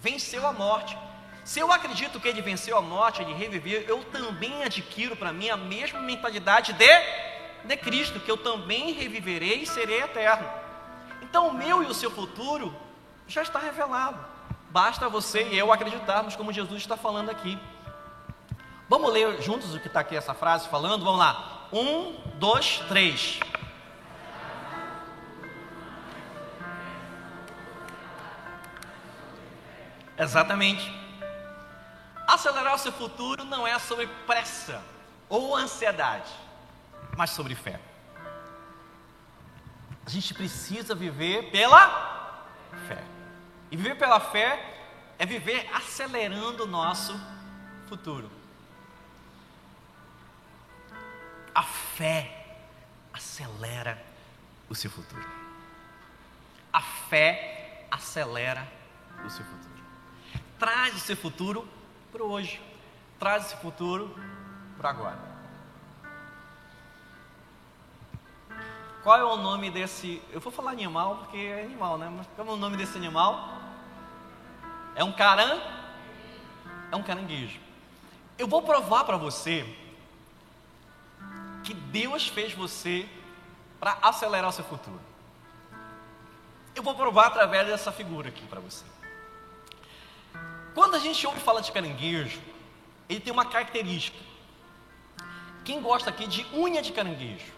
venceu 0.00 0.44
a 0.44 0.52
morte. 0.52 0.98
Se 1.48 1.60
eu 1.60 1.72
acredito 1.72 2.20
que 2.20 2.28
ele 2.28 2.42
venceu 2.42 2.76
a 2.76 2.82
morte, 2.82 3.22
ele 3.22 3.32
reviveu, 3.32 3.80
eu 3.80 4.04
também 4.04 4.64
adquiro 4.64 5.16
para 5.16 5.32
mim 5.32 5.48
a 5.48 5.56
mesma 5.56 5.98
mentalidade 5.98 6.74
de 6.74 6.86
de 7.64 7.76
Cristo, 7.78 8.20
que 8.20 8.30
eu 8.30 8.36
também 8.36 8.92
reviverei 8.92 9.62
e 9.62 9.66
serei 9.66 10.02
eterno. 10.02 10.46
Então, 11.22 11.48
o 11.48 11.54
meu 11.54 11.82
e 11.82 11.86
o 11.86 11.94
seu 11.94 12.10
futuro 12.10 12.76
já 13.26 13.40
está 13.40 13.58
revelado. 13.58 14.22
Basta 14.68 15.08
você 15.08 15.42
e 15.44 15.56
eu 15.56 15.72
acreditarmos 15.72 16.36
como 16.36 16.52
Jesus 16.52 16.82
está 16.82 16.98
falando 16.98 17.30
aqui. 17.30 17.58
Vamos 18.86 19.10
ler 19.10 19.40
juntos 19.40 19.74
o 19.74 19.80
que 19.80 19.86
está 19.86 20.00
aqui 20.00 20.16
essa 20.16 20.34
frase 20.34 20.68
falando? 20.68 21.02
Vamos 21.02 21.18
lá. 21.18 21.66
Um, 21.72 22.14
dois, 22.34 22.82
três. 22.88 23.40
Exatamente. 30.18 30.97
Acelerar 32.28 32.74
o 32.74 32.78
seu 32.78 32.92
futuro 32.92 33.42
não 33.44 33.66
é 33.66 33.76
sobre 33.78 34.06
pressa 34.26 34.80
ou 35.28 35.56
ansiedade 35.56 36.30
mas 37.18 37.30
sobre 37.30 37.56
fé. 37.56 37.80
A 40.06 40.08
gente 40.08 40.32
precisa 40.32 40.94
viver 40.94 41.50
pela 41.50 42.46
fé. 42.86 43.02
E 43.72 43.76
viver 43.76 43.96
pela 43.96 44.20
fé 44.20 44.94
é 45.18 45.26
viver 45.26 45.68
acelerando 45.74 46.62
o 46.62 46.66
nosso 46.66 47.20
futuro. 47.88 48.30
A 51.52 51.64
fé 51.64 52.56
acelera 53.12 54.00
o 54.68 54.76
seu 54.76 54.90
futuro. 54.92 55.28
A 56.72 56.80
fé 56.80 57.84
acelera 57.90 58.64
o 59.26 59.28
seu 59.28 59.44
futuro. 59.44 59.82
Traz 60.56 60.94
o 60.94 61.00
seu 61.00 61.16
futuro 61.16 61.68
para 62.18 62.24
hoje. 62.24 62.60
Traz 63.18 63.46
esse 63.46 63.56
futuro 63.56 64.14
para 64.76 64.90
agora. 64.90 65.28
qual 69.02 69.18
é 69.18 69.24
o 69.24 69.36
nome 69.36 69.70
desse. 69.70 70.20
Eu 70.30 70.40
vou 70.40 70.52
falar 70.52 70.72
animal 70.72 71.16
porque 71.16 71.38
é 71.38 71.62
animal, 71.62 71.96
né? 71.96 72.12
Mas 72.14 72.26
qual 72.34 72.46
é 72.46 72.50
o 72.50 72.56
nome 72.56 72.76
desse 72.76 72.98
animal? 72.98 73.56
É 74.94 75.02
um 75.02 75.12
caran? 75.12 75.58
É 76.90 76.96
um 76.96 77.02
caranguejo. 77.02 77.58
Eu 78.36 78.46
vou 78.46 78.60
provar 78.60 79.04
para 79.04 79.16
você 79.16 79.64
que 81.64 81.72
Deus 81.72 82.28
fez 82.28 82.52
você 82.52 83.08
para 83.80 83.96
acelerar 84.02 84.50
o 84.50 84.52
seu 84.52 84.64
futuro. 84.64 85.00
Eu 86.74 86.82
vou 86.82 86.94
provar 86.94 87.28
através 87.28 87.66
dessa 87.66 87.90
figura 87.90 88.28
aqui 88.28 88.44
para 88.46 88.60
você. 88.60 88.84
Quando 90.78 90.94
a 90.94 91.00
gente 91.00 91.26
ouve 91.26 91.40
falar 91.40 91.60
de 91.60 91.72
caranguejo, 91.72 92.40
ele 93.08 93.18
tem 93.18 93.32
uma 93.32 93.44
característica. 93.44 94.16
Quem 95.64 95.82
gosta 95.82 96.08
aqui 96.08 96.24
de 96.24 96.46
unha 96.54 96.80
de 96.80 96.92
caranguejo? 96.92 97.52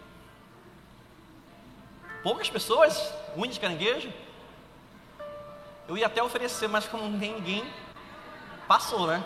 Poucas 2.23 2.49
pessoas, 2.49 3.13
unha 3.37 3.51
de 3.51 3.59
caranguejo. 3.59 4.11
Eu 5.87 5.95
ia 5.99 6.07
até 6.07 6.23
oferecer, 6.23 6.67
mas 6.67 6.87
como 6.87 7.07
ninguém 7.07 7.63
passou, 8.67 9.05
né? 9.05 9.23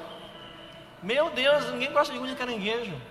Meu 1.02 1.30
Deus, 1.30 1.72
ninguém 1.72 1.94
gosta 1.94 2.12
de 2.14 2.20
unha 2.20 2.32
de 2.32 2.38
caranguejo. 2.38 3.02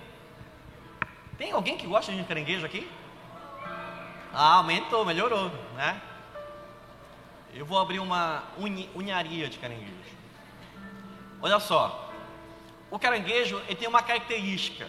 Tem 1.39 1.51
alguém 1.53 1.79
que 1.79 1.87
gosta 1.87 2.13
de 2.13 2.19
unha 2.19 2.25
de 2.25 2.29
caranguejo 2.29 2.67
aqui? 2.67 2.87
Ah, 4.35 4.57
aumentou, 4.57 5.03
melhorou, 5.07 5.51
né? 5.77 5.99
Eu 7.55 7.65
vou 7.65 7.79
abrir 7.79 8.01
uma 8.01 8.43
unharia 8.95 9.49
de 9.49 9.59
caranguejo. 9.59 10.24
Olha 11.45 11.61
só, 11.61 12.09
o 12.91 12.99
caranguejo 12.99 13.61
ele 13.67 13.77
tem 13.77 13.87
uma 13.87 14.03
característica, 14.03 14.89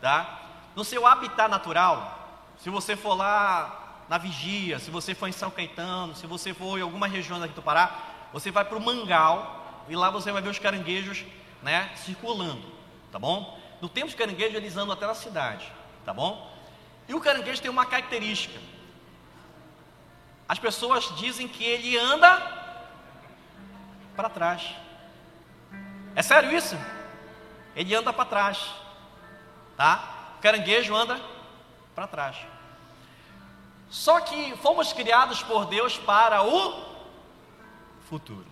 tá? 0.00 0.40
No 0.76 0.84
seu 0.84 1.04
habitat 1.04 1.50
natural, 1.50 2.46
se 2.58 2.70
você 2.70 2.94
for 2.94 3.16
lá 3.16 4.04
na 4.08 4.16
Vigia, 4.16 4.78
se 4.78 4.88
você 4.88 5.16
for 5.16 5.26
em 5.26 5.32
São 5.32 5.50
Caetano, 5.50 6.14
se 6.14 6.24
você 6.24 6.54
for 6.54 6.78
em 6.78 6.82
alguma 6.82 7.08
região 7.08 7.40
daqui 7.40 7.54
do 7.54 7.60
Pará, 7.60 7.90
você 8.32 8.52
vai 8.52 8.64
para 8.64 8.78
o 8.78 8.80
Mangal 8.80 9.84
e 9.88 9.96
lá 9.96 10.08
você 10.08 10.30
vai 10.30 10.40
ver 10.40 10.50
os 10.50 10.60
caranguejos, 10.60 11.24
né, 11.60 11.90
circulando, 11.96 12.62
tá 13.10 13.18
bom? 13.18 13.58
No 13.82 13.88
tempo 13.88 14.06
de 14.06 14.14
caranguejo 14.14 14.56
eles 14.56 14.76
andam 14.76 14.92
até 14.92 15.08
na 15.08 15.14
cidade, 15.14 15.66
tá 16.04 16.14
bom? 16.14 16.56
E 17.08 17.14
o 17.14 17.20
caranguejo 17.20 17.60
tem 17.60 17.68
uma 17.68 17.84
característica, 17.84 18.60
as 20.48 20.60
pessoas 20.60 21.16
dizem 21.16 21.48
que 21.48 21.64
ele 21.64 21.98
anda 21.98 22.40
para 24.14 24.28
trás. 24.28 24.85
É 26.16 26.22
sério 26.22 26.50
isso? 26.50 26.76
Ele 27.76 27.94
anda 27.94 28.12
para 28.12 28.24
trás. 28.24 28.74
Tá? 29.76 30.32
O 30.38 30.40
caranguejo 30.40 30.96
anda 30.96 31.20
para 31.94 32.08
trás. 32.08 32.36
Só 33.88 34.20
que 34.20 34.56
fomos 34.56 34.92
criados 34.92 35.42
por 35.44 35.66
Deus 35.66 35.96
para 35.96 36.42
o 36.42 36.84
futuro. 38.08 38.46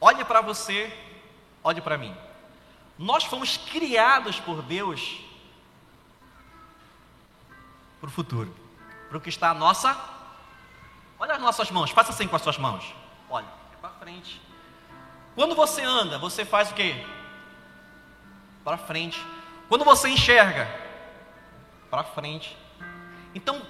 Olhe 0.00 0.24
para 0.24 0.40
você, 0.40 0.92
olhe 1.62 1.80
para 1.80 1.96
mim. 1.96 2.16
Nós 2.98 3.22
fomos 3.22 3.56
criados 3.56 4.40
por 4.40 4.62
Deus 4.62 5.20
para 8.00 8.08
o 8.08 8.12
futuro 8.12 8.66
para 9.08 9.18
o 9.18 9.20
que 9.20 9.28
está 9.28 9.50
à 9.50 9.54
nossa. 9.54 9.96
Olha 11.18 11.34
as 11.34 11.40
nossas 11.40 11.70
mãos, 11.70 11.90
faça 11.90 12.10
assim 12.10 12.28
com 12.28 12.36
as 12.36 12.42
suas 12.42 12.58
mãos. 12.58 12.94
Olha, 13.30 13.46
é 13.72 13.76
para 13.76 13.90
frente. 13.90 14.40
Quando 15.36 15.54
você 15.54 15.82
anda, 15.82 16.18
você 16.18 16.44
faz 16.44 16.72
o 16.72 16.74
quê? 16.74 17.06
Para 18.64 18.76
frente. 18.76 19.24
Quando 19.68 19.84
você 19.84 20.08
enxerga, 20.08 20.66
para 21.90 22.02
frente. 22.02 22.56
Então, 23.34 23.62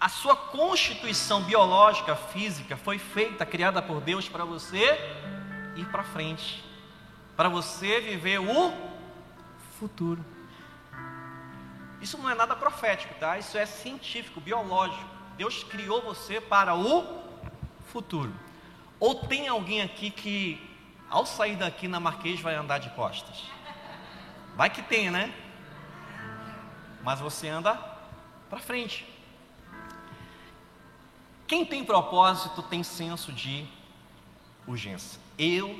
a 0.00 0.08
sua 0.08 0.36
constituição 0.36 1.42
biológica, 1.42 2.14
física, 2.14 2.76
foi 2.76 2.98
feita, 2.98 3.46
criada 3.46 3.80
por 3.80 4.00
Deus 4.00 4.28
para 4.28 4.44
você 4.44 4.82
ir 5.76 5.86
para 5.86 6.02
frente, 6.02 6.64
para 7.36 7.48
você 7.48 8.00
viver 8.00 8.40
o 8.40 8.72
futuro. 9.78 10.24
Isso 12.00 12.18
não 12.18 12.28
é 12.28 12.34
nada 12.34 12.54
profético, 12.54 13.14
tá? 13.14 13.38
Isso 13.38 13.56
é 13.56 13.64
científico, 13.64 14.40
biológico. 14.40 15.04
Deus 15.36 15.62
criou 15.64 16.02
você 16.02 16.40
para 16.40 16.74
o 16.74 17.22
futuro. 17.92 18.32
Ou 18.98 19.14
tem 19.26 19.48
alguém 19.48 19.82
aqui 19.82 20.10
que, 20.10 20.75
ao 21.08 21.24
sair 21.24 21.56
daqui 21.56 21.88
na 21.88 22.00
Marquês, 22.00 22.40
vai 22.40 22.54
andar 22.54 22.78
de 22.78 22.90
costas? 22.90 23.44
Vai 24.56 24.70
que 24.70 24.82
tem, 24.82 25.10
né? 25.10 25.32
Mas 27.02 27.20
você 27.20 27.48
anda 27.48 27.74
para 28.48 28.58
frente. 28.58 29.06
Quem 31.46 31.64
tem 31.64 31.84
propósito 31.84 32.62
tem 32.62 32.82
senso 32.82 33.32
de 33.32 33.66
urgência. 34.66 35.20
Eu 35.38 35.78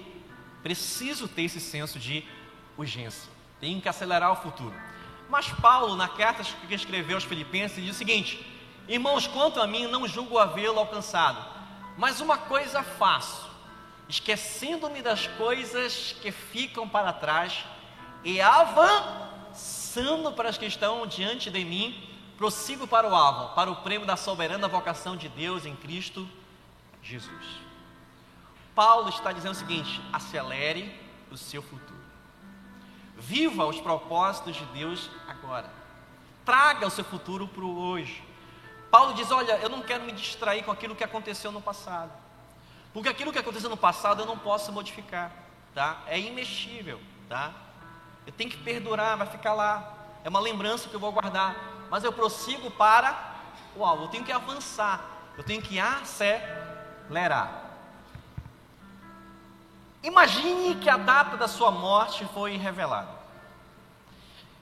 preciso 0.63 1.27
ter 1.27 1.43
esse 1.43 1.61
senso 1.61 1.99
de 1.99 2.25
urgência. 2.77 3.29
Tenho 3.59 3.81
que 3.81 3.89
acelerar 3.89 4.33
o 4.33 4.37
futuro. 4.37 4.75
Mas 5.29 5.49
Paulo, 5.49 5.97
na 5.97 6.09
carta 6.09 6.45
que 6.45 6.75
escreveu 6.75 7.17
aos 7.17 7.25
Filipenses, 7.25 7.83
diz 7.83 7.97
o 7.97 7.99
seguinte: 7.99 8.47
Irmãos, 8.87 9.27
quanto 9.27 9.61
a 9.61 9.67
mim, 9.67 9.87
não 9.89 10.07
julgo 10.07 10.39
havê-lo 10.39 10.79
alcançado, 10.79 11.45
mas 11.97 12.21
uma 12.21 12.39
coisa 12.39 12.83
faço, 12.83 13.51
esquecendo-me 14.09 15.03
das 15.03 15.27
coisas 15.27 16.15
que 16.21 16.31
ficam 16.31 16.89
para 16.89 17.13
trás 17.13 17.65
e 18.25 18.41
avançando 18.41 20.33
para 20.33 20.49
as 20.49 20.59
que 20.59 20.67
estão 20.67 21.07
diante 21.07 21.51
de 21.51 21.65
mim, 21.65 22.09
prossigo 22.37 22.87
para 22.87 23.09
o 23.09 23.15
alvo, 23.15 23.55
para 23.55 23.71
o 23.71 23.77
prêmio 23.77 24.07
da 24.07 24.17
soberana 24.17 24.69
vocação 24.69 25.17
de 25.17 25.29
Deus 25.29 25.65
em 25.65 25.75
Cristo 25.75 26.29
Jesus. 27.03 27.47
Paulo 28.75 29.09
está 29.09 29.33
dizendo 29.33 29.53
o 29.53 29.59
seguinte: 29.59 30.01
acelere 30.13 30.95
o 31.31 31.37
seu 31.37 31.63
futuro. 31.63 31.97
Viva 33.17 33.65
os 33.65 33.81
propósitos 33.81 34.57
de 34.57 34.65
Deus 34.67 35.11
agora. 35.27 35.71
Traga 36.45 36.87
o 36.87 36.91
seu 36.91 37.05
futuro 37.05 37.49
para 37.49 37.65
o 37.65 37.79
hoje. 37.79 38.23
Paulo 38.91 39.15
diz: 39.15 39.31
Olha, 39.31 39.59
eu 39.59 39.69
não 39.69 39.83
quero 39.83 40.05
me 40.05 40.13
distrair 40.13 40.63
com 40.63 40.71
aquilo 40.71 40.95
que 40.95 41.03
aconteceu 41.03 41.51
no 41.51 41.63
passado. 41.63 42.13
Porque 42.97 43.11
aquilo 43.11 43.31
que 43.31 43.39
aconteceu 43.39 43.69
no 43.69 43.77
passado 43.77 44.23
eu 44.23 44.27
não 44.27 44.39
posso 44.39 44.73
modificar, 44.73 45.31
tá? 45.75 45.99
É 46.07 46.19
imexível, 46.19 46.99
tá? 47.29 47.53
Eu 48.27 48.33
tenho 48.33 48.49
que 48.49 48.57
perdurar, 48.57 49.19
vai 49.19 49.27
ficar 49.27 49.53
lá. 49.53 49.93
É 50.25 50.31
uma 50.31 50.41
lembrança 50.41 50.89
que 50.89 50.95
eu 50.95 50.99
vou 50.99 51.13
guardar. 51.13 51.55
Mas 51.91 52.05
eu 52.05 52.11
prossigo 52.11 52.71
para 52.71 53.35
o 53.77 53.85
alvo. 53.85 54.05
Eu 54.05 54.09
tenho 54.09 54.25
que 54.25 54.33
avançar. 54.33 55.05
Eu 55.37 55.45
tenho 55.45 55.61
que 55.61 55.79
acelerar. 55.79 57.65
Imagine 60.03 60.77
que 60.77 60.89
a 60.89 60.97
data 60.97 61.37
da 61.37 61.49
sua 61.49 61.71
morte 61.71 62.27
foi 62.33 62.57
revelada. 62.57 63.11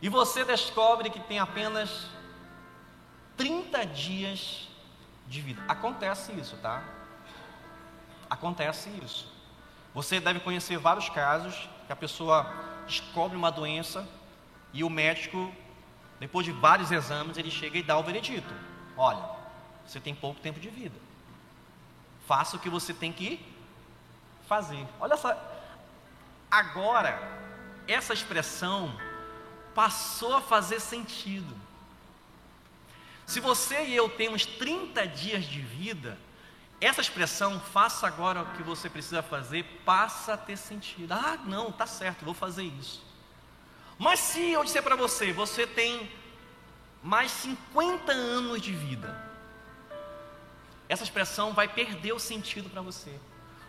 E 0.03 0.09
você 0.09 0.45
descobre 0.45 1.09
que 1.09 1.21
tem 1.21 1.39
apenas 1.39 2.09
30 3.37 3.87
dias 3.87 4.69
de 5.29 5.41
vida. 5.41 5.63
Acontece 5.69 6.33
isso, 6.33 6.57
tá? 6.57 6.83
Acontece 8.35 8.91
isso. 9.05 9.33
Você 9.95 10.19
deve 10.19 10.41
conhecer 10.41 10.77
vários 10.77 11.09
casos 11.09 11.69
que 11.87 11.93
a 11.93 11.97
pessoa 11.97 12.53
descobre 12.85 13.37
uma 13.37 13.51
doença 13.51 14.07
e 14.73 14.83
o 14.83 14.91
médico, 14.91 15.55
depois 16.19 16.45
de 16.45 16.51
vários 16.51 16.91
exames, 16.91 17.37
ele 17.37 17.51
chega 17.51 17.79
e 17.79 17.83
dá 17.83 17.97
o 17.97 18.03
veredito: 18.03 18.53
Olha, 18.97 19.25
você 19.87 20.01
tem 20.01 20.13
pouco 20.13 20.41
tempo 20.41 20.59
de 20.59 20.69
vida. 20.69 20.99
Faça 22.27 22.57
o 22.57 22.59
que 22.59 22.69
você 22.69 22.93
tem 22.93 23.13
que 23.13 23.41
fazer. 24.49 24.85
Olha 24.99 25.17
só, 25.17 25.33
agora, 26.51 27.17
essa 27.87 28.13
expressão 28.13 28.99
passou 29.77 30.35
a 30.35 30.41
fazer 30.41 30.81
sentido. 30.81 31.55
Se 33.27 33.39
você 33.39 33.85
e 33.85 33.95
eu 33.95 34.09
temos 34.09 34.45
30 34.45 35.07
dias 35.07 35.45
de 35.45 35.61
vida, 35.61 36.19
essa 36.81 37.01
expressão, 37.01 37.61
faça 37.61 38.07
agora 38.07 38.43
o 38.43 38.53
que 38.53 38.63
você 38.63 38.91
precisa 38.91 39.23
fazer, 39.23 39.65
passa 39.85 40.35
a 40.35 40.37
ter 40.37 40.57
sentido. 40.57 41.13
Ah, 41.13 41.39
não, 41.45 41.73
tá 41.73 41.87
certo, 41.87 42.25
vou 42.25 42.35
fazer 42.35 42.65
isso. 42.65 43.03
Mas 43.99 44.21
se 44.21 44.51
eu 44.51 44.65
disser 44.65 44.83
para 44.83 44.97
você, 44.97 45.33
você 45.33 45.67
tem 45.67 46.11
mais 47.03 47.31
50 47.31 48.13
anos 48.13 48.61
de 48.61 48.73
vida, 48.73 49.17
essa 50.89 51.05
expressão 51.05 51.53
vai 51.53 51.69
perder 51.69 52.13
o 52.13 52.19
sentido 52.19 52.69
para 52.69 52.83
você. 52.83 53.19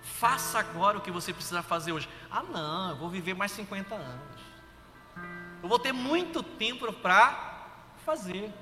Faça 0.02 0.60
agora 0.60 0.98
o 0.98 1.02
que 1.02 1.12
você 1.12 1.34
precisa 1.34 1.64
fazer 1.64 1.92
hoje. 1.92 2.10
Ah, 2.30 2.44
não, 2.44 2.92
eu 2.92 2.96
vou 2.96 3.10
viver 3.10 3.34
mais 3.34 3.52
50 3.52 3.96
anos. 3.96 4.42
Eu 5.64 5.70
vou 5.70 5.80
ter 5.80 5.92
muito 5.92 6.44
tempo 6.44 6.92
para 6.94 7.68
fazer. 8.06 8.54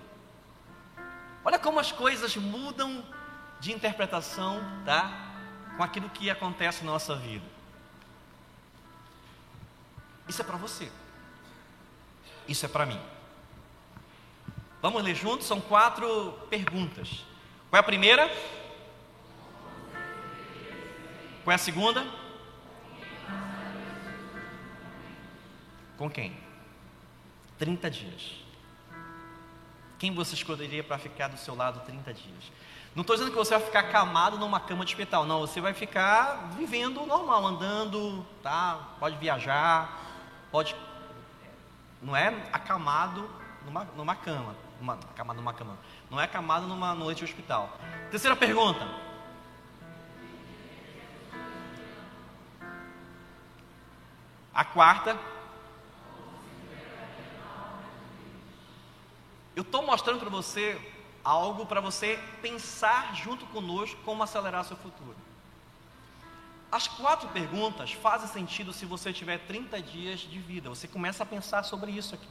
Olha 1.44 1.60
como 1.60 1.80
as 1.80 1.92
coisas 1.92 2.36
mudam 2.38 3.04
de 3.64 3.72
interpretação, 3.72 4.62
tá? 4.84 5.10
Com 5.78 5.84
aquilo 5.84 6.10
que 6.10 6.30
acontece 6.30 6.84
na 6.84 6.92
nossa 6.92 7.16
vida. 7.16 7.46
Isso 10.28 10.42
é 10.42 10.44
para 10.44 10.58
você. 10.58 10.92
Isso 12.46 12.66
é 12.66 12.68
para 12.68 12.86
mim. 12.86 13.00
Vamos 14.82 15.02
ler 15.02 15.16
juntos? 15.16 15.48
São 15.48 15.62
quatro 15.62 16.34
perguntas. 16.50 17.24
Qual 17.70 17.78
é 17.78 17.80
a 17.80 17.84
primeira? 17.84 18.28
Qual 21.46 21.54
é 21.54 21.56
a 21.56 21.58
segunda? 21.58 22.06
Com 25.98 26.10
quem? 26.10 26.36
30 27.58 27.90
dias. 27.90 28.34
Quem 29.98 30.14
você 30.14 30.36
escolheria 30.36 30.84
para 30.84 30.98
ficar 30.98 31.30
do 31.30 31.38
seu 31.38 31.56
lado 31.56 31.80
30 31.86 32.14
dias? 32.14 32.52
Não 32.96 33.02
estou 33.02 33.16
dizendo 33.16 33.32
que 33.32 33.38
você 33.38 33.56
vai 33.56 33.66
ficar 33.66 33.80
acamado 33.80 34.38
numa 34.38 34.60
cama 34.60 34.86
de 34.86 34.92
hospital, 34.92 35.26
não. 35.26 35.42
Você 35.42 35.60
vai 35.60 35.74
ficar 35.74 36.52
vivendo 36.56 37.04
normal, 37.08 37.44
andando, 37.44 38.24
tá? 38.44 38.96
Pode 39.00 39.18
viajar, 39.18 40.00
pode. 40.52 40.76
Não 42.00 42.16
é 42.16 42.28
acamado 42.54 43.28
numa, 43.66 43.84
numa 43.96 44.16
cama, 44.16 44.56
numa, 44.80 44.94
acamado 44.94 45.38
numa 45.38 45.54
cama. 45.54 45.76
Não 46.08 46.22
é 46.22 46.26
acamado 46.26 46.68
numa 46.68 46.94
noite 46.94 47.20
de 47.20 47.26
hospital. 47.26 47.76
Terceira 48.12 48.36
pergunta. 48.36 48.88
A 54.54 54.64
quarta. 54.64 55.18
Eu 59.56 59.64
estou 59.64 59.84
mostrando 59.84 60.20
para 60.20 60.30
você 60.30 60.93
algo 61.24 61.66
para 61.66 61.80
você 61.80 62.20
pensar 62.42 63.16
junto 63.16 63.46
conosco 63.48 64.00
como 64.04 64.24
acelerar 64.24 64.66
seu 64.66 64.76
futuro. 64.76 65.16
As 66.72 66.88
quatro 66.88 67.30
perguntas 67.30 67.92
fazem 67.94 68.28
sentido 68.28 68.74
se 68.74 68.86
você 68.86 69.14
tiver 69.14 69.40
30 69.40 69.82
dias 69.82 70.20
de 70.22 70.40
vida. 70.40 70.70
Você 70.70 70.88
começa 70.88 71.24
a 71.24 71.26
pensar 71.26 71.64
sobre 71.64 71.92
isso 71.92 72.16
aqui. 72.16 72.28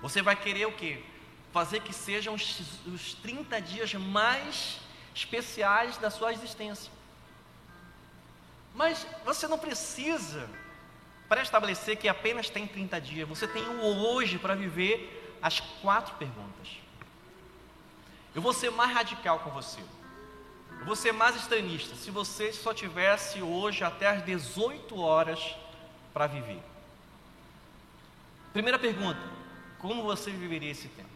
Você 0.00 0.22
vai 0.22 0.34
querer 0.34 0.66
o 0.66 0.72
quê? 0.72 1.02
Fazer 1.52 1.80
que 1.80 1.92
sejam 1.92 2.34
os, 2.34 2.60
os 2.86 3.14
30 3.14 3.60
dias 3.60 3.94
mais 3.94 4.80
especiais 5.14 5.96
da 5.98 6.10
sua 6.10 6.32
existência. 6.32 6.90
Mas 8.74 9.06
você 9.24 9.46
não 9.46 9.58
precisa 9.58 10.48
pré-estabelecer 11.28 11.96
que 11.96 12.08
apenas 12.08 12.50
tem 12.50 12.66
30 12.66 13.00
dias. 13.00 13.28
Você 13.28 13.46
tem 13.46 13.62
o 13.62 13.82
hoje 13.82 14.38
para 14.38 14.54
viver 14.54 15.38
as 15.40 15.60
quatro 15.60 16.14
perguntas. 16.16 16.83
Eu 18.34 18.42
vou 18.42 18.52
ser 18.52 18.70
mais 18.70 18.92
radical 18.92 19.38
com 19.40 19.50
você. 19.50 19.80
Eu 20.80 20.86
vou 20.86 20.96
ser 20.96 21.12
mais 21.12 21.36
extremista. 21.36 21.94
Se 21.94 22.10
você 22.10 22.52
só 22.52 22.74
tivesse 22.74 23.40
hoje 23.40 23.84
até 23.84 24.08
as 24.08 24.24
18 24.24 24.98
horas 25.00 25.54
para 26.12 26.26
viver. 26.26 26.60
Primeira 28.52 28.78
pergunta: 28.78 29.20
como 29.78 30.02
você 30.02 30.30
viveria 30.30 30.70
esse 30.70 30.88
tempo? 30.88 31.08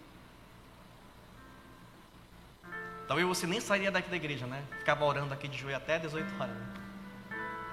Talvez 3.07 3.26
você 3.26 3.46
nem 3.46 3.61
sairia 3.61 3.90
daqui 3.90 4.11
da 4.11 4.16
igreja, 4.16 4.46
né? 4.46 4.62
Ficava 4.78 5.04
orando 5.04 5.33
aqui 5.33 5.48
de 5.48 5.57
joelho 5.57 5.78
até 5.78 5.98
18 5.98 6.31
horas. 6.40 6.54
Né? 6.54 6.74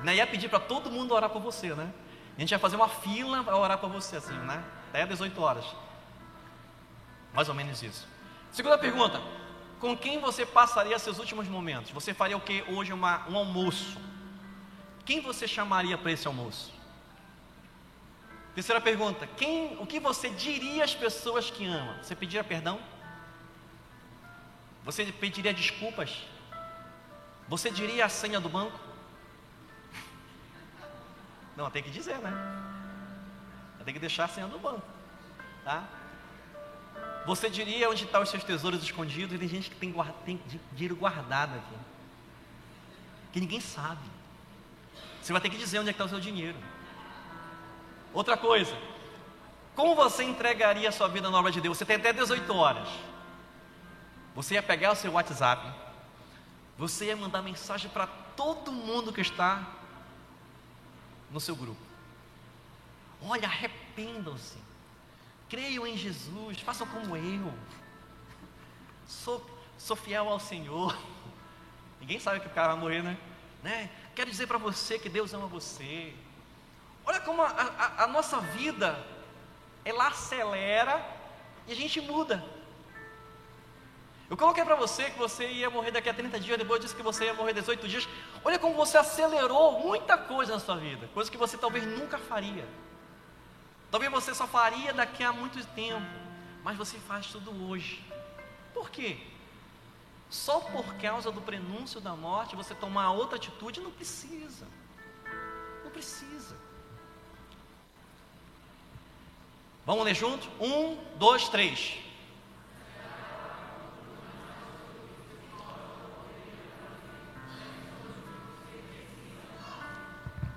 Não 0.03 0.13
ia 0.13 0.25
pedir 0.25 0.49
para 0.49 0.59
todo 0.59 0.89
mundo 0.89 1.13
orar 1.13 1.29
por 1.29 1.41
você, 1.41 1.73
né? 1.73 1.91
A 2.37 2.39
gente 2.39 2.51
ia 2.51 2.59
fazer 2.59 2.75
uma 2.75 2.87
fila 2.87 3.43
para 3.43 3.57
orar 3.57 3.77
por 3.77 3.89
você, 3.89 4.15
assim, 4.15 4.33
né? 4.33 4.63
Até 4.89 5.05
18 5.05 5.41
horas. 5.41 5.65
Mais 7.33 7.49
ou 7.49 7.55
menos 7.55 7.83
isso. 7.83 8.07
Segunda 8.55 8.77
pergunta: 8.77 9.21
com 9.81 9.97
quem 9.97 10.17
você 10.17 10.45
passaria 10.45 10.97
seus 10.97 11.19
últimos 11.19 11.45
momentos? 11.49 11.91
Você 11.91 12.13
faria 12.13 12.37
o 12.37 12.39
que 12.39 12.63
hoje? 12.69 12.93
Uma, 12.93 13.27
um 13.27 13.35
almoço. 13.35 13.97
Quem 15.03 15.19
você 15.19 15.45
chamaria 15.45 15.97
para 15.97 16.13
esse 16.13 16.25
almoço? 16.25 16.73
Terceira 18.53 18.79
pergunta: 18.79 19.27
quem, 19.35 19.77
o 19.77 19.85
que 19.85 19.99
você 19.99 20.29
diria 20.29 20.85
às 20.85 20.95
pessoas 20.95 21.51
que 21.51 21.65
ama? 21.65 22.01
Você 22.01 22.15
pediria 22.15 22.45
perdão? 22.45 22.79
Você 24.85 25.03
pediria 25.11 25.53
desculpas? 25.53 26.21
Você 27.49 27.69
diria 27.69 28.05
a 28.05 28.09
senha 28.09 28.39
do 28.39 28.47
banco? 28.47 28.79
Não, 31.57 31.69
tem 31.69 31.83
que 31.83 31.89
dizer, 31.89 32.19
né? 32.19 32.31
Tem 33.83 33.93
que 33.93 33.99
deixar 33.99 34.23
a 34.23 34.27
senha 34.29 34.47
do 34.47 34.57
banco, 34.57 34.81
tá? 35.63 35.83
Você 37.25 37.49
diria 37.49 37.89
onde 37.89 38.03
estão 38.03 38.21
os 38.21 38.29
seus 38.29 38.43
tesouros 38.43 38.83
escondidos? 38.83 39.35
E 39.35 39.39
tem 39.39 39.47
gente 39.47 39.69
que 39.69 39.75
tem, 39.75 39.91
guarda, 39.91 40.13
tem 40.25 40.39
dinheiro 40.73 40.95
guardado 40.95 41.55
aqui. 41.55 41.75
Que 43.33 43.39
ninguém 43.39 43.59
sabe. 43.59 44.01
Você 45.21 45.31
vai 45.31 45.41
ter 45.41 45.49
que 45.49 45.57
dizer 45.57 45.79
onde 45.79 45.89
é 45.89 45.91
está 45.91 46.05
o 46.05 46.09
seu 46.09 46.19
dinheiro. 46.19 46.57
Outra 48.13 48.37
coisa. 48.37 48.77
Como 49.75 49.95
você 49.95 50.23
entregaria 50.23 50.87
a 50.87 50.91
sua 50.91 51.07
vida 51.07 51.29
na 51.29 51.37
obra 51.37 51.51
de 51.51 51.59
Deus? 51.59 51.77
Você 51.77 51.85
tem 51.85 51.95
até 51.95 52.13
18 52.13 52.53
horas. 52.55 52.87
Você 54.35 54.53
ia 54.53 54.63
pegar 54.63 54.91
o 54.91 54.95
seu 54.95 55.11
WhatsApp. 55.11 55.67
Você 56.77 57.05
ia 57.05 57.17
mandar 57.17 57.41
mensagem 57.41 57.89
para 57.89 58.05
todo 58.35 58.71
mundo 58.71 59.11
que 59.11 59.21
está 59.21 59.67
no 61.31 61.39
seu 61.39 61.55
grupo. 61.55 61.81
Olha, 63.21 63.47
arrependam-se. 63.47 64.57
Creiam 65.49 65.85
em 65.85 65.97
Jesus, 65.97 66.59
façam 66.59 66.87
como 66.87 67.15
eu. 67.15 67.53
Sou, 69.07 69.45
sou 69.77 69.95
fiel 69.95 70.27
ao 70.27 70.39
Senhor. 70.39 70.97
Ninguém 71.99 72.19
sabe 72.19 72.39
que 72.39 72.47
o 72.47 72.51
cara 72.51 72.69
vai 72.69 72.77
morrer, 72.77 73.03
né? 73.03 73.17
né? 73.63 73.89
Quero 74.15 74.29
dizer 74.29 74.47
para 74.47 74.57
você 74.57 74.97
que 74.97 75.09
Deus 75.09 75.33
ama 75.33 75.47
você. 75.47 76.13
Olha 77.05 77.19
como 77.19 77.41
a, 77.41 77.47
a, 77.47 78.03
a 78.03 78.07
nossa 78.07 78.39
vida 78.39 78.97
ela 79.83 80.07
acelera 80.07 81.05
e 81.67 81.71
a 81.71 81.75
gente 81.75 82.01
muda. 82.01 82.43
Eu 84.27 84.35
coloquei 84.35 84.65
para 84.65 84.75
você 84.75 85.11
que 85.11 85.19
você 85.19 85.47
ia 85.47 85.69
morrer 85.69 85.91
daqui 85.91 86.09
a 86.09 86.13
30 86.13 86.39
dias, 86.39 86.57
depois 86.57 86.81
disse 86.81 86.95
que 86.95 87.03
você 87.03 87.25
ia 87.25 87.33
morrer 87.35 87.53
18 87.53 87.87
dias. 87.87 88.09
Olha 88.43 88.57
como 88.57 88.73
você 88.73 88.97
acelerou 88.97 89.79
muita 89.79 90.17
coisa 90.17 90.53
na 90.53 90.59
sua 90.59 90.77
vida, 90.77 91.07
coisa 91.13 91.29
que 91.29 91.37
você 91.37 91.57
talvez 91.57 91.85
nunca 91.85 92.17
faria. 92.17 92.67
Talvez 93.95 94.11
você 94.11 94.35
só 94.35 94.45
faria 94.45 94.91
daqui 94.91 95.23
a 95.23 95.31
muito 95.31 95.65
tempo, 95.67 96.05
mas 96.65 96.75
você 96.75 96.97
faz 96.99 97.27
tudo 97.27 97.49
hoje. 97.65 98.03
Por 98.73 98.89
quê? 98.89 99.17
Só 100.29 100.59
por 100.59 100.95
causa 100.95 101.31
do 101.31 101.39
prenúncio 101.39 102.01
da 102.01 102.13
morte 102.13 102.57
você 102.57 102.75
tomar 102.75 103.11
outra 103.11 103.37
atitude 103.37 103.79
não 103.79 103.91
precisa. 103.91 104.67
Não 105.81 105.89
precisa. 105.91 106.57
Vamos 109.85 110.03
ler 110.03 110.13
junto? 110.13 110.45
Um, 110.61 110.97
dois, 111.15 111.47
três. 111.47 111.97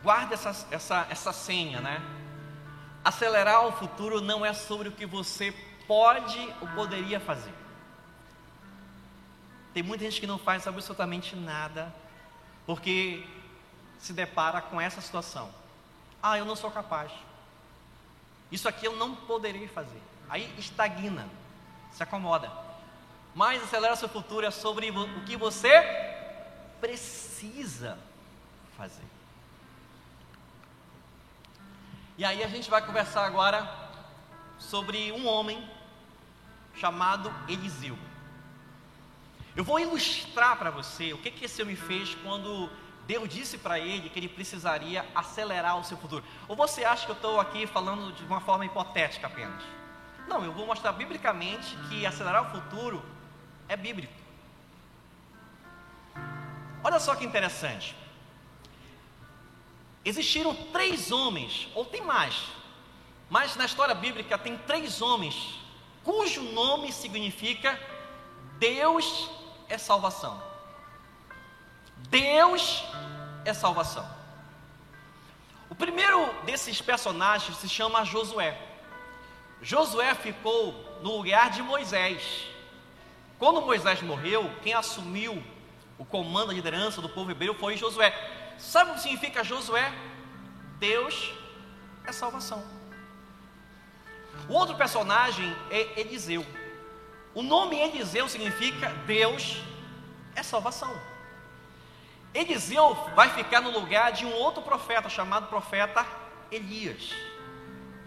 Guarda 0.02 0.34
essa, 0.34 0.66
essa, 0.72 1.06
essa 1.08 1.32
senha, 1.32 1.80
né? 1.80 2.17
Acelerar 3.08 3.66
o 3.66 3.72
futuro 3.72 4.20
não 4.20 4.44
é 4.44 4.52
sobre 4.52 4.90
o 4.90 4.92
que 4.92 5.06
você 5.06 5.50
pode 5.86 6.38
ou 6.60 6.68
poderia 6.68 7.18
fazer. 7.18 7.54
Tem 9.72 9.82
muita 9.82 10.04
gente 10.04 10.20
que 10.20 10.26
não 10.26 10.38
faz 10.38 10.66
absolutamente 10.66 11.34
nada, 11.34 11.90
porque 12.66 13.26
se 13.98 14.12
depara 14.12 14.60
com 14.60 14.78
essa 14.78 15.00
situação. 15.00 15.50
Ah, 16.22 16.36
eu 16.36 16.44
não 16.44 16.54
sou 16.54 16.70
capaz. 16.70 17.10
Isso 18.52 18.68
aqui 18.68 18.84
eu 18.84 18.94
não 18.96 19.14
poderei 19.14 19.66
fazer. 19.68 20.02
Aí 20.28 20.52
estagna, 20.58 21.26
se 21.90 22.02
acomoda. 22.02 22.52
Mas 23.34 23.62
acelerar 23.62 23.96
seu 23.96 24.10
futuro 24.10 24.44
é 24.44 24.50
sobre 24.50 24.90
o 24.90 25.24
que 25.24 25.34
você 25.34 25.70
precisa 26.78 27.98
fazer. 28.76 29.17
E 32.18 32.24
aí 32.24 32.42
a 32.42 32.48
gente 32.48 32.68
vai 32.68 32.84
conversar 32.84 33.24
agora 33.24 33.72
sobre 34.58 35.12
um 35.12 35.24
homem 35.28 35.70
chamado 36.74 37.32
Eliseu. 37.48 37.96
Eu 39.54 39.62
vou 39.62 39.78
ilustrar 39.78 40.56
para 40.56 40.68
você 40.68 41.12
o 41.12 41.18
que, 41.18 41.30
que 41.30 41.44
esse 41.44 41.62
homem 41.62 41.76
fez 41.76 42.16
quando 42.16 42.68
Deus 43.06 43.28
disse 43.28 43.56
para 43.56 43.78
ele 43.78 44.08
que 44.08 44.18
ele 44.18 44.28
precisaria 44.28 45.06
acelerar 45.14 45.78
o 45.78 45.84
seu 45.84 45.96
futuro. 45.96 46.24
Ou 46.48 46.56
você 46.56 46.84
acha 46.84 47.06
que 47.06 47.12
eu 47.12 47.16
estou 47.16 47.38
aqui 47.38 47.68
falando 47.68 48.12
de 48.12 48.24
uma 48.24 48.40
forma 48.40 48.66
hipotética 48.66 49.28
apenas? 49.28 49.62
Não, 50.26 50.44
eu 50.44 50.52
vou 50.52 50.66
mostrar 50.66 50.90
biblicamente 50.90 51.76
que 51.88 52.04
acelerar 52.04 52.48
o 52.48 52.50
futuro 52.50 53.00
é 53.68 53.76
bíblico. 53.76 54.12
Olha 56.82 56.98
só 56.98 57.14
que 57.14 57.24
interessante. 57.24 57.94
Existiram 60.04 60.54
três 60.72 61.10
homens, 61.12 61.68
ou 61.74 61.84
tem 61.84 62.00
mais, 62.02 62.34
mas 63.28 63.56
na 63.56 63.64
história 63.64 63.94
bíblica 63.94 64.38
tem 64.38 64.56
três 64.58 65.02
homens 65.02 65.58
cujo 66.08 66.40
nome 66.40 66.90
significa 66.90 67.78
Deus 68.58 69.28
é 69.68 69.76
salvação. 69.76 70.42
Deus 72.08 72.82
é 73.44 73.52
salvação. 73.52 74.08
O 75.68 75.74
primeiro 75.74 76.32
desses 76.44 76.80
personagens 76.80 77.58
se 77.58 77.68
chama 77.68 78.06
Josué. 78.06 78.58
Josué 79.60 80.14
ficou 80.14 80.72
no 81.02 81.18
lugar 81.18 81.50
de 81.50 81.62
Moisés. 81.62 82.46
Quando 83.38 83.60
Moisés 83.60 84.00
morreu, 84.00 84.50
quem 84.62 84.72
assumiu 84.72 85.42
o 85.98 86.04
comando, 86.06 86.52
a 86.52 86.54
liderança 86.54 87.02
do 87.02 87.08
povo 87.10 87.30
hebreu 87.30 87.54
foi 87.54 87.76
Josué. 87.76 88.10
Sabe 88.58 88.90
o 88.90 88.94
que 88.94 89.00
significa 89.00 89.44
Josué? 89.44 89.92
Deus 90.78 91.32
é 92.04 92.12
salvação. 92.12 92.62
O 94.48 94.52
outro 94.52 94.76
personagem 94.76 95.56
é 95.70 96.00
Eliseu. 96.00 96.44
O 97.34 97.42
nome 97.42 97.76
Eliseu 97.76 98.28
significa 98.28 98.88
Deus 99.06 99.62
é 100.34 100.42
salvação. 100.42 100.92
Eliseu 102.34 102.94
vai 103.14 103.30
ficar 103.30 103.60
no 103.60 103.70
lugar 103.70 104.12
de 104.12 104.26
um 104.26 104.32
outro 104.32 104.62
profeta 104.62 105.08
chamado 105.08 105.46
profeta 105.48 106.04
Elias. 106.50 107.12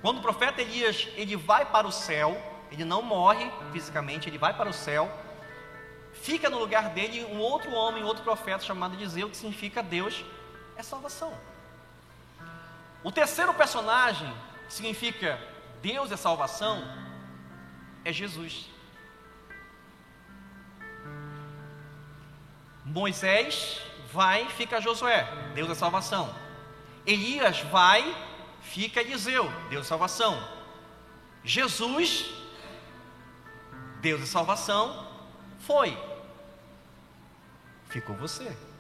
Quando 0.02 0.18
o 0.18 0.22
profeta 0.22 0.62
Elias 0.62 1.08
ele 1.16 1.36
vai 1.36 1.66
para 1.66 1.88
o 1.88 1.92
céu, 1.92 2.42
ele 2.72 2.84
não 2.84 3.02
morre 3.02 3.52
fisicamente, 3.72 4.30
ele 4.30 4.38
vai 4.38 4.54
para 4.56 4.70
o 4.70 4.74
céu. 4.74 5.12
Fica 6.14 6.50
no 6.50 6.60
lugar 6.60 6.90
dele 6.90 7.24
um 7.26 7.40
outro 7.40 7.72
homem, 7.72 8.04
outro 8.04 8.24
profeta 8.24 8.64
chamado 8.64 8.96
Eliseu, 8.96 9.30
que 9.30 9.38
significa 9.38 9.82
Deus 9.82 10.24
é 10.82 10.84
salvação. 10.84 11.34
O 13.04 13.12
terceiro 13.12 13.54
personagem 13.54 14.32
significa 14.68 15.40
Deus 15.82 16.12
é 16.12 16.18
salvação 16.18 16.84
é 18.04 18.12
Jesus. 18.12 18.70
Moisés 22.84 23.80
vai, 24.12 24.50
fica 24.50 24.82
Josué, 24.82 25.24
Deus 25.54 25.70
é 25.70 25.76
salvação. 25.76 26.36
Elias 27.06 27.62
vai, 27.62 28.04
fica 28.62 29.02
Eliseu, 29.02 29.50
Deus 29.70 29.86
é 29.86 29.90
salvação. 29.90 30.36
Jesus, 31.44 32.26
Deus 34.02 34.22
é 34.22 34.26
salvação, 34.26 35.08
foi. 35.60 35.98
Ficou 37.88 38.16
você. 38.16 38.71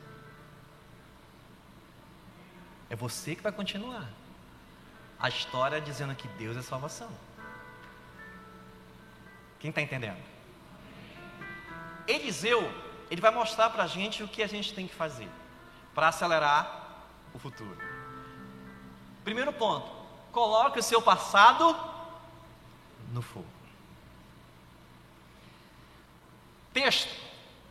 É 2.92 2.96
você 2.96 3.38
que 3.38 3.42
vai 3.42 3.54
continuar 3.54 4.06
a 5.18 5.30
história 5.30 5.80
dizendo 5.80 6.14
que 6.14 6.28
Deus 6.28 6.58
é 6.58 6.62
salvação. 6.62 7.10
Quem 9.62 9.70
está 9.70 9.82
entendendo? 9.82 10.22
Eliseu, 12.06 12.62
ele 13.10 13.22
vai 13.22 13.32
mostrar 13.32 13.70
para 13.70 13.84
a 13.84 13.88
gente 13.88 14.22
o 14.22 14.28
que 14.28 14.44
a 14.44 14.48
gente 14.48 14.74
tem 14.74 14.90
que 14.90 14.94
fazer 14.94 15.30
para 15.96 16.10
acelerar 16.10 17.06
o 17.34 17.40
futuro. 17.40 17.78
Primeiro 19.24 19.54
ponto: 19.54 19.90
coloque 20.34 20.78
o 20.78 20.84
seu 20.84 21.02
passado 21.02 21.74
no 23.14 23.22
fogo. 23.22 23.48
Texto: 26.74 27.16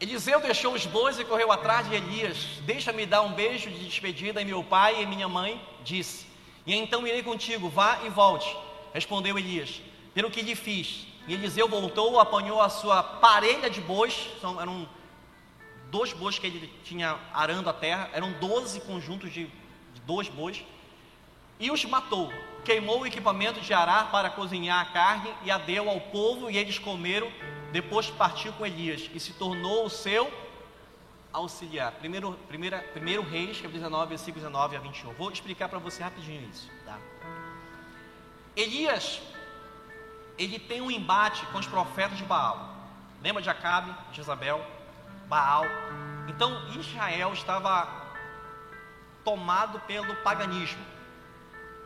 Eliseu 0.01 0.41
deixou 0.41 0.73
os 0.73 0.87
bois 0.87 1.19
e 1.19 1.25
correu 1.27 1.53
atrás 1.53 1.87
de 1.87 1.95
Elias. 1.95 2.39
Deixa-me 2.63 3.05
dar 3.05 3.21
um 3.21 3.35
beijo 3.35 3.71
de 3.71 3.85
despedida 3.85 4.41
em 4.41 4.47
meu 4.47 4.65
pai 4.65 5.03
e 5.03 5.07
minha 5.07 5.29
mãe, 5.29 5.61
disse. 5.85 6.27
E 6.65 6.75
então 6.75 7.07
irei 7.07 7.23
contigo, 7.23 7.69
vá 7.69 8.01
e 8.07 8.09
volte. 8.09 8.57
Respondeu 8.95 9.39
Elias. 9.39 9.83
Pelo 10.15 10.31
que 10.31 10.41
lhe 10.41 10.55
fiz. 10.55 11.07
E 11.29 11.35
Eliseu 11.35 11.69
voltou, 11.69 12.19
apanhou 12.19 12.63
a 12.63 12.71
sua 12.71 13.03
parelha 13.03 13.69
de 13.69 13.83
bois, 13.83 14.31
são, 14.41 14.59
eram 14.59 14.89
dois 15.91 16.15
bois 16.15 16.39
que 16.39 16.47
ele 16.47 16.73
tinha 16.83 17.19
arando 17.35 17.69
a 17.69 17.73
terra, 17.75 18.09
eram 18.15 18.33
doze 18.33 18.81
conjuntos 18.81 19.31
de, 19.31 19.45
de 19.45 20.01
dois 20.07 20.31
bois, 20.31 20.65
e 21.59 21.71
os 21.71 21.85
matou. 21.85 22.33
Queimou 22.65 23.01
o 23.01 23.07
equipamento 23.07 23.61
de 23.61 23.75
arar 23.75 24.11
para 24.11 24.31
cozinhar 24.31 24.81
a 24.81 24.87
carne 24.87 25.31
e 25.45 25.51
a 25.51 25.59
deu 25.59 25.91
ao 25.91 26.01
povo, 26.01 26.51
e 26.51 26.57
eles 26.57 26.79
comeram 26.79 27.31
depois 27.73 28.11
partiu 28.11 28.53
com 28.53 28.67
Elias 28.67 29.11
e 29.15 29.21
se 29.21 29.33
tornou 29.33 29.87
o 29.87 29.91
seu 29.91 30.33
auxiliar. 31.33 31.93
Primeiro, 31.93 32.33
primeira, 32.49 32.79
primeiro 32.93 33.23
Reis, 33.23 33.57
capítulo 33.57 33.85
19, 33.85 34.09
versículos 34.09 34.43
19 34.43 34.77
a 34.77 34.81
21. 34.81 35.13
Vou 35.15 35.31
explicar 35.31 35.69
para 35.69 35.79
você 35.79 36.03
rapidinho 36.03 36.49
isso. 36.51 36.69
Tá? 36.85 36.99
Elias, 38.57 39.23
ele 40.37 40.59
tem 40.59 40.81
um 40.81 40.91
embate 40.91 41.47
com 41.47 41.59
os 41.59 41.67
profetas 41.67 42.19
de 42.19 42.25
Baal. 42.25 42.75
Lembra 43.23 43.43
de 43.43 43.51
Acabe, 43.51 43.95
Jezabel, 44.13 44.65
Baal? 45.29 45.65
Então 46.29 46.71
Israel 46.73 47.33
estava 47.33 47.89
tomado 49.25 49.79
pelo 49.81 50.17
paganismo, 50.17 50.85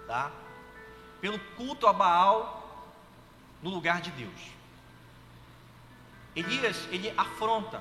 tá? 0.06 0.30
pelo 1.20 1.38
culto 1.56 1.86
a 1.86 1.92
Baal 1.92 2.86
no 3.62 3.70
lugar 3.70 4.00
de 4.00 4.10
Deus. 4.12 4.54
Elias, 6.34 6.88
ele 6.90 7.12
afronta, 7.16 7.80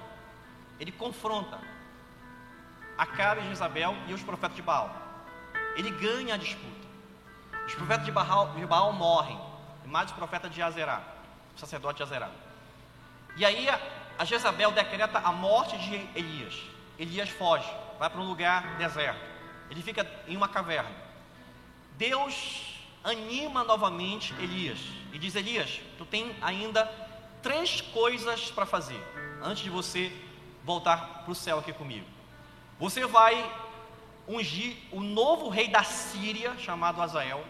ele 0.80 0.92
confronta 0.92 1.60
Acabe 2.98 3.42
e 3.42 3.50
Jezabel 3.50 3.96
e 4.08 4.14
os 4.14 4.22
profetas 4.22 4.56
de 4.56 4.62
Baal. 4.62 4.94
Ele 5.76 5.90
ganha 5.92 6.36
a 6.36 6.38
disputa. 6.38 6.88
Os 7.66 7.74
profetas 7.74 8.06
de 8.06 8.12
Baal, 8.12 8.54
de 8.54 8.66
Baal 8.66 8.94
morrem, 8.94 9.40
mais 9.86 10.12
os 10.12 10.16
profetas 10.16 10.54
de 10.54 10.62
Azerá, 10.62 11.02
o 11.56 11.60
sacerdote 11.60 11.98
de 11.98 12.04
Azerá. 12.04 12.30
E 13.36 13.44
aí 13.44 13.68
a, 13.68 13.80
a 14.20 14.26
Jezabel 14.26 14.72
decreta 14.72 15.18
a 15.18 15.32
morte 15.32 15.78
de 15.78 15.96
Elias. 16.16 16.56
Elias 17.00 17.30
foge, 17.30 17.70
vai 17.98 18.10
para 18.10 18.22
um 18.22 18.28
lugar 18.28 18.78
deserto. 18.78 19.20
Ele 19.70 19.82
fica 19.82 20.06
em 20.28 20.38
uma 20.38 20.48
caverna. 20.48 20.92
Deus 21.98 22.80
anima 23.04 23.64
novamente 23.64 24.34
Elias 24.40 24.80
e 25.12 25.18
diz: 25.18 25.36
Elias, 25.36 25.82
tu 25.98 26.06
tem 26.06 26.36
ainda 26.42 26.86
três 27.44 27.82
coisas 27.82 28.50
para 28.50 28.66
fazer 28.66 29.00
antes 29.44 29.64
de 29.64 29.70
você 29.70 30.12
voltar 30.64 31.24
para 31.24 31.32
o 31.32 31.36
céu 31.36 31.60
aqui 31.60 31.74
comigo. 31.74 32.08
Você 32.80 33.06
vai 33.06 33.36
ungir 34.28 34.78
o 34.92 35.02
novo 35.02 35.50
rei 35.50 35.68
da 35.68 35.84
Síria, 35.84 36.58
chamado 36.58 37.02
Azael. 37.02 37.44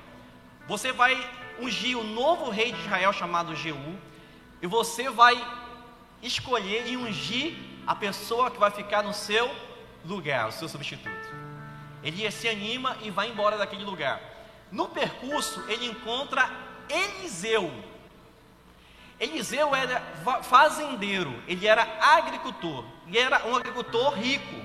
Você 0.67 0.91
vai 0.91 1.15
ungir 1.59 1.97
o 1.97 2.03
novo 2.03 2.49
rei 2.49 2.71
de 2.71 2.79
Israel, 2.81 3.13
chamado 3.13 3.55
Jeú. 3.55 3.97
E 4.61 4.67
você 4.67 5.09
vai 5.09 5.35
escolher 6.21 6.87
e 6.87 6.97
ungir 6.97 7.55
a 7.85 7.95
pessoa 7.95 8.49
que 8.49 8.59
vai 8.59 8.71
ficar 8.71 9.03
no 9.03 9.13
seu 9.13 9.53
lugar, 10.03 10.47
o 10.47 10.51
seu 10.51 10.67
substituto. 10.67 11.43
Ele 12.01 12.29
se 12.31 12.49
anima 12.49 12.97
e 13.01 13.11
vai 13.11 13.29
embora 13.29 13.57
daquele 13.57 13.83
lugar. 13.83 14.19
No 14.71 14.87
percurso, 14.87 15.63
ele 15.69 15.85
encontra 15.85 16.49
Eliseu, 16.89 17.71
Eliseu 19.23 19.73
era 19.73 20.01
fazendeiro, 20.43 21.33
ele 21.47 21.65
era 21.65 21.87
agricultor, 22.01 22.83
e 23.07 23.17
era 23.17 23.45
um 23.47 23.55
agricultor 23.55 24.13
rico, 24.15 24.55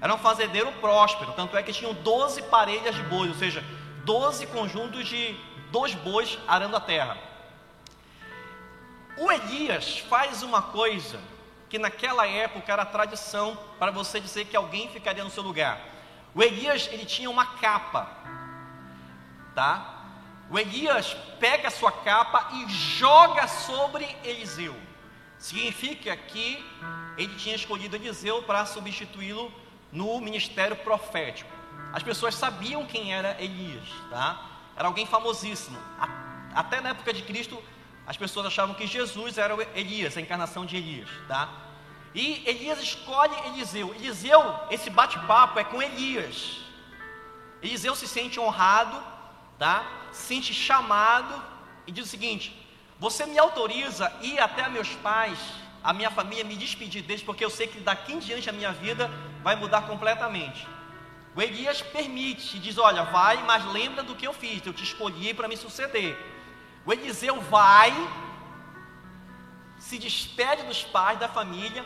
era 0.00 0.12
um 0.12 0.18
fazendeiro 0.18 0.72
próspero, 0.80 1.32
tanto 1.34 1.56
é 1.56 1.62
que 1.62 1.72
tinham 1.72 1.94
12 1.94 2.42
parelhas 2.42 2.96
de 2.96 3.02
bois, 3.04 3.30
ou 3.30 3.36
seja, 3.36 3.64
12 4.04 4.46
conjuntos 4.48 5.06
de 5.06 5.36
dois 5.70 5.94
bois 5.94 6.36
arando 6.48 6.76
a 6.76 6.80
terra. 6.80 7.16
O 9.16 9.30
Elias 9.30 9.98
faz 10.00 10.42
uma 10.42 10.62
coisa 10.62 11.20
que 11.68 11.78
naquela 11.78 12.26
época 12.26 12.72
era 12.72 12.84
tradição 12.84 13.56
para 13.78 13.92
você 13.92 14.18
dizer 14.18 14.46
que 14.46 14.56
alguém 14.56 14.88
ficaria 14.88 15.22
no 15.22 15.30
seu 15.30 15.44
lugar. 15.44 15.80
O 16.34 16.42
Elias, 16.42 16.88
ele 16.90 17.04
tinha 17.04 17.30
uma 17.30 17.46
capa, 17.46 18.08
tá? 19.54 19.97
O 20.50 20.58
Elias 20.58 21.14
pega 21.38 21.68
a 21.68 21.70
sua 21.70 21.92
capa 21.92 22.48
e 22.54 22.68
joga 22.70 23.46
sobre 23.46 24.04
Eliseu. 24.24 24.74
Significa 25.38 26.16
que 26.16 26.64
ele 27.16 27.34
tinha 27.36 27.54
escolhido 27.54 27.96
Eliseu 27.96 28.42
para 28.42 28.64
substituí-lo 28.64 29.52
no 29.92 30.20
ministério 30.20 30.76
profético. 30.76 31.50
As 31.92 32.02
pessoas 32.02 32.34
sabiam 32.34 32.86
quem 32.86 33.14
era 33.14 33.40
Elias, 33.42 33.88
tá? 34.10 34.44
Era 34.76 34.88
alguém 34.88 35.06
famosíssimo. 35.06 35.78
Até 36.54 36.80
na 36.80 36.90
época 36.90 37.12
de 37.12 37.22
Cristo, 37.22 37.62
as 38.06 38.16
pessoas 38.16 38.46
achavam 38.46 38.74
que 38.74 38.86
Jesus 38.86 39.36
era 39.36 39.54
Elias, 39.74 40.16
a 40.16 40.20
encarnação 40.20 40.64
de 40.64 40.76
Elias, 40.76 41.08
tá? 41.26 41.48
E 42.14 42.42
Elias 42.46 42.80
escolhe 42.80 43.34
Eliseu. 43.46 43.94
Eliseu, 43.94 44.42
esse 44.70 44.88
bate-papo 44.88 45.58
é 45.58 45.64
com 45.64 45.80
Elias. 45.82 46.58
Eliseu 47.62 47.94
se 47.94 48.08
sente 48.08 48.40
honrado, 48.40 48.96
tá? 49.58 49.98
sente 50.12 50.52
chamado 50.52 51.42
e 51.86 51.92
diz 51.92 52.06
o 52.06 52.08
seguinte: 52.08 52.54
Você 52.98 53.26
me 53.26 53.38
autoriza 53.38 54.12
ir 54.22 54.38
até 54.38 54.68
meus 54.68 54.88
pais, 54.96 55.38
a 55.82 55.92
minha 55.92 56.10
família, 56.10 56.44
me 56.44 56.56
despedir 56.56 57.02
deles, 57.02 57.22
porque 57.22 57.44
eu 57.44 57.50
sei 57.50 57.66
que 57.66 57.80
daqui 57.80 58.12
em 58.12 58.18
diante 58.18 58.50
a 58.50 58.52
minha 58.52 58.72
vida 58.72 59.10
vai 59.42 59.56
mudar 59.56 59.82
completamente. 59.82 60.66
O 61.34 61.42
Elias 61.42 61.80
permite 61.80 62.56
e 62.56 62.60
diz: 62.60 62.78
Olha, 62.78 63.04
vai, 63.04 63.42
mas 63.44 63.64
lembra 63.66 64.02
do 64.02 64.14
que 64.14 64.26
eu 64.26 64.32
fiz, 64.32 64.64
eu 64.66 64.72
te 64.72 64.84
escolhi 64.84 65.32
para 65.32 65.48
me 65.48 65.56
suceder. 65.56 66.16
O 66.84 66.92
Eliseu 66.92 67.40
vai, 67.42 67.92
se 69.78 69.98
despede 69.98 70.62
dos 70.64 70.82
pais, 70.84 71.18
da 71.18 71.28
família, 71.28 71.84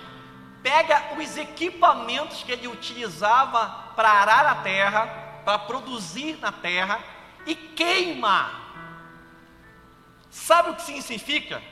pega 0.62 1.14
os 1.18 1.36
equipamentos 1.36 2.42
que 2.44 2.52
ele 2.52 2.68
utilizava 2.68 3.92
para 3.96 4.10
arar 4.10 4.46
a 4.46 4.54
terra, 4.56 5.06
para 5.44 5.58
produzir 5.58 6.38
na 6.38 6.52
terra, 6.52 7.00
e 7.46 7.54
queima. 7.54 8.50
Sabe 10.30 10.70
o 10.70 10.74
que 10.74 10.82
significa? 10.82 11.62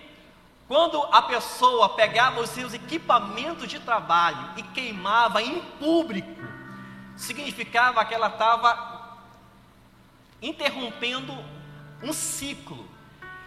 Quando 0.68 1.02
a 1.12 1.22
pessoa 1.22 1.88
pegava 1.90 2.40
os 2.40 2.50
seus 2.50 2.72
equipamentos 2.72 3.68
de 3.68 3.80
trabalho 3.80 4.50
e 4.56 4.62
queimava 4.62 5.42
em 5.42 5.60
público, 5.80 6.40
significava 7.16 8.04
que 8.04 8.14
ela 8.14 8.28
estava 8.28 9.18
interrompendo 10.40 11.36
um 12.02 12.12
ciclo. 12.12 12.88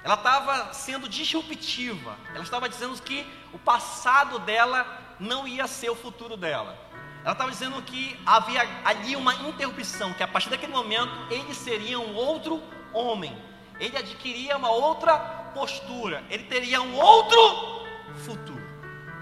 Ela 0.04 0.16
estava 0.16 0.74
sendo 0.74 1.08
disruptiva. 1.08 2.18
Ela 2.34 2.44
estava 2.44 2.68
dizendo 2.68 3.02
que 3.02 3.26
o 3.54 3.60
passado 3.60 4.40
dela 4.40 4.86
não 5.20 5.48
ia 5.48 5.66
ser 5.66 5.90
o 5.90 5.96
futuro 5.96 6.36
dela. 6.36 6.78
Ela 7.24 7.32
estava 7.32 7.50
dizendo 7.50 7.82
que 7.82 8.20
havia 8.26 8.62
ali 8.84 9.16
uma 9.16 9.34
interrupção, 9.34 10.14
que 10.14 10.22
a 10.22 10.28
partir 10.28 10.50
daquele 10.50 10.74
momento 10.74 11.12
ele 11.32 11.54
seria 11.54 11.98
um 11.98 12.14
outro 12.14 12.62
homem. 12.92 13.36
Ele 13.80 13.98
adquiria 13.98 14.58
uma 14.58 14.70
outra 14.70 15.18
postura, 15.54 16.24
ele 16.30 16.44
teria 16.44 16.82
um 16.82 16.96
outro 16.96 17.86
futuro. 18.26 18.62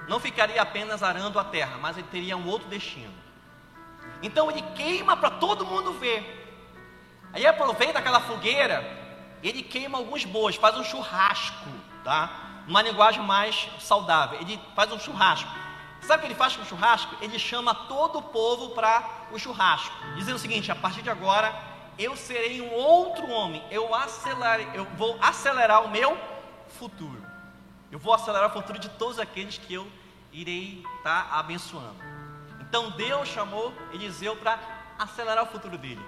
Não 0.08 0.20
ficaria 0.20 0.62
apenas 0.62 1.04
arando 1.04 1.40
a 1.40 1.44
terra, 1.44 1.78
mas 1.80 1.98
ele 1.98 2.08
teria 2.12 2.36
um 2.36 2.48
outro 2.48 2.68
destino. 2.68 3.14
Então 4.24 4.50
ele 4.50 4.62
queima 4.76 5.16
para 5.16 5.30
todo 5.30 5.66
mundo 5.66 5.94
ver. 5.94 6.40
Aí 7.32 7.46
aproveita 7.46 8.00
aquela 8.00 8.20
fogueira, 8.20 8.84
ele 9.44 9.62
queima 9.62 9.98
alguns 9.98 10.26
bois, 10.26 10.56
faz 10.56 10.76
um 10.76 10.84
churrasco, 10.84 11.70
tá? 12.04 12.64
Uma 12.68 12.82
linguagem 12.82 13.22
mais 13.22 13.70
saudável. 13.80 14.40
Ele 14.42 14.60
faz 14.76 14.92
um 14.92 15.00
churrasco. 15.00 15.50
Sabe 16.02 16.18
o 16.18 16.22
que 16.22 16.28
ele 16.28 16.36
faz 16.36 16.56
com 16.56 16.64
o 16.64 16.66
churrasco? 16.66 17.16
Ele 17.22 17.38
chama 17.38 17.74
todo 17.74 18.20
o 18.20 18.24
povo 18.24 18.70
para 18.70 19.28
o 19.32 19.40
churrasco, 19.40 19.94
dizendo 20.16 20.36
o 20.36 20.40
seguinte: 20.40 20.72
a 20.72 20.76
partir 20.76 21.02
de 21.02 21.10
agora 21.10 21.54
eu 21.98 22.16
serei 22.16 22.62
um 22.62 22.74
outro 22.74 23.30
homem, 23.30 23.64
eu, 23.70 23.90
eu 24.74 24.86
vou 24.98 25.18
acelerar 25.22 25.84
o 25.84 25.90
meu 25.90 26.18
futuro. 26.80 27.22
Eu 27.92 28.00
vou 28.00 28.14
acelerar 28.14 28.50
o 28.50 28.54
futuro 28.54 28.80
de 28.80 28.90
todos 28.90 29.20
aqueles 29.20 29.58
que 29.58 29.74
eu 29.74 29.88
irei 30.32 30.84
estar 30.98 31.30
tá 31.30 31.40
abençoando. 31.40 31.96
Então 32.62 32.90
Deus 32.92 33.28
chamou 33.28 33.74
Eliseu 33.94 34.36
para 34.38 34.58
acelerar 34.98 35.44
o 35.44 35.48
futuro 35.48 35.78
dele. 35.78 36.04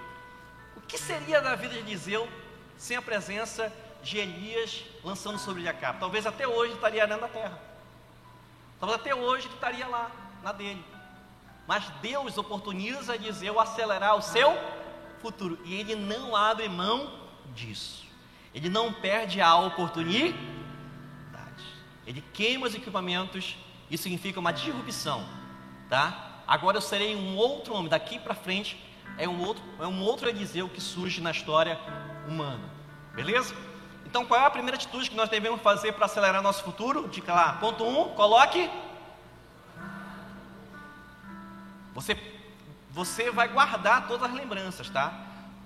O 0.76 0.80
que 0.80 0.98
seria 0.98 1.40
da 1.40 1.54
vida 1.54 1.74
de 1.74 1.80
Eliseu 1.80 2.28
sem 2.76 2.96
a 2.96 3.02
presença 3.02 3.72
de 4.02 4.18
Elias 4.18 4.84
lançando 5.04 5.38
sobre 5.38 5.62
Jacab? 5.62 6.00
Talvez 6.00 6.26
até 6.26 6.48
hoje 6.48 6.72
estaria 6.72 7.02
arando 7.02 7.24
a 7.26 7.28
terra. 7.28 7.73
Talvez 8.84 9.00
até 9.00 9.14
hoje 9.14 9.46
ele 9.46 9.54
estaria 9.54 9.86
lá, 9.86 10.10
na 10.42 10.52
dele. 10.52 10.84
Mas 11.66 11.88
Deus 12.02 12.36
oportuniza 12.36 13.14
Eliseu 13.14 13.58
acelerar 13.58 14.14
o 14.14 14.20
seu 14.20 14.54
futuro. 15.22 15.58
E 15.64 15.72
ele 15.72 15.96
não 15.96 16.36
abre 16.36 16.68
mão 16.68 17.10
disso. 17.54 18.04
Ele 18.54 18.68
não 18.68 18.92
perde 18.92 19.40
a 19.40 19.56
oportunidade. 19.56 20.36
Ele 22.06 22.22
queima 22.34 22.66
os 22.66 22.74
equipamentos. 22.74 23.56
Isso 23.90 24.02
significa 24.02 24.38
uma 24.38 24.52
disrupção. 24.52 25.26
Tá? 25.88 26.42
Agora 26.46 26.76
eu 26.76 26.82
serei 26.82 27.16
um 27.16 27.36
outro 27.36 27.72
homem. 27.72 27.88
Daqui 27.88 28.18
para 28.18 28.34
frente 28.34 28.78
é 29.16 29.26
um 29.26 29.42
outro, 29.46 29.64
é 29.80 29.86
um 29.86 30.02
outro 30.02 30.28
Eliseu 30.28 30.68
que 30.68 30.82
surge 30.82 31.22
na 31.22 31.30
história 31.30 31.80
humana. 32.28 32.68
Beleza? 33.14 33.54
Então, 34.14 34.24
qual 34.24 34.40
é 34.40 34.46
a 34.46 34.50
primeira 34.50 34.76
atitude 34.76 35.10
que 35.10 35.16
nós 35.16 35.28
devemos 35.28 35.60
fazer 35.60 35.90
para 35.90 36.06
acelerar 36.06 36.40
nosso 36.40 36.62
futuro? 36.62 37.08
Dica 37.08 37.34
lá. 37.34 37.54
Ponto 37.54 37.82
1, 37.82 38.00
um, 38.00 38.08
coloque. 38.10 38.70
Você, 41.94 42.16
você 42.92 43.32
vai 43.32 43.48
guardar 43.48 44.06
todas 44.06 44.30
as 44.30 44.36
lembranças, 44.36 44.88
tá? 44.88 45.12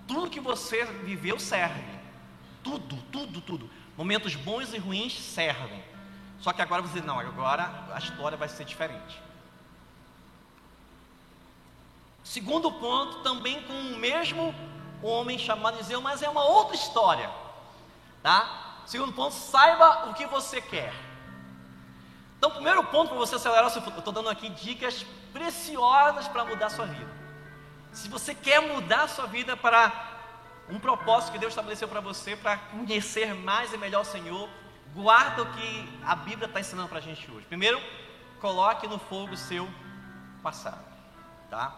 Tudo 0.07 0.31
que 0.31 0.41
você 0.41 0.83
viveu 0.87 1.39
serve. 1.39 1.85
Tudo, 2.65 2.97
tudo, 3.13 3.43
tudo. 3.43 3.71
Momentos 3.99 4.35
bons 4.35 4.73
e 4.73 4.79
ruins 4.79 5.13
servem. 5.13 5.85
Só 6.41 6.51
que 6.51 6.63
agora 6.63 6.81
você, 6.81 7.03
não, 7.03 7.21
agora 7.21 7.71
a 7.93 7.99
história 7.99 8.39
vai 8.39 8.49
ser 8.49 8.65
diferente. 8.65 9.21
Segundo 12.25 12.73
ponto, 12.73 13.19
também 13.19 13.63
com 13.65 13.75
o 13.75 13.99
mesmo 13.99 14.55
homem 15.03 15.39
chamado 15.39 15.77
Eliseu, 15.77 16.01
mas 16.01 16.23
é 16.23 16.31
uma 16.31 16.45
outra 16.45 16.75
história. 16.75 17.29
Tá? 18.23 18.83
Segundo 18.87 19.13
ponto, 19.13 19.35
saiba 19.35 20.09
o 20.09 20.15
que 20.15 20.27
você 20.27 20.61
quer. 20.61 20.93
Então, 22.39 22.51
primeiro 22.51 22.85
ponto 22.85 23.09
para 23.09 23.19
você 23.19 23.35
acelerar 23.35 23.67
o 23.67 23.71
seu 23.71 23.83
futuro, 23.83 23.97
eu 23.97 24.01
estou 24.01 24.15
dando 24.15 24.29
aqui 24.29 24.49
dicas 24.49 25.05
preciosas 25.33 26.29
para 26.29 26.45
mudar 26.45 26.67
a 26.67 26.71
sua 26.71 26.87
vida. 26.87 27.11
Se 27.93 28.09
você 28.09 28.35
quer 28.35 28.61
mudar 28.61 29.03
a 29.03 29.09
sua 29.09 29.27
vida 29.27 29.57
para 29.57 29.93
um 30.69 30.79
propósito 30.79 31.33
que 31.33 31.39
Deus 31.39 31.53
estabeleceu 31.53 31.89
para 31.89 32.01
você, 32.01 32.37
para 32.37 32.57
conhecer 32.57 33.35
mais 33.35 33.73
e 33.73 33.79
melhor 33.79 34.03
o 34.03 34.05
Senhor, 34.05 34.49
guarda 34.95 35.43
o 35.43 35.53
que 35.53 36.01
a 36.05 36.15
Bíblia 36.15 36.47
está 36.47 36.61
ensinando 36.61 36.89
para 36.89 36.99
a 36.99 37.03
gente 37.03 37.31
hoje. 37.31 37.47
Primeiro, 37.47 37.81
coloque 38.41 38.87
no 38.87 38.99
fogo 38.99 39.35
o 39.35 39.37
seu 39.37 39.69
passado. 40.43 40.85
Tá? 41.51 41.75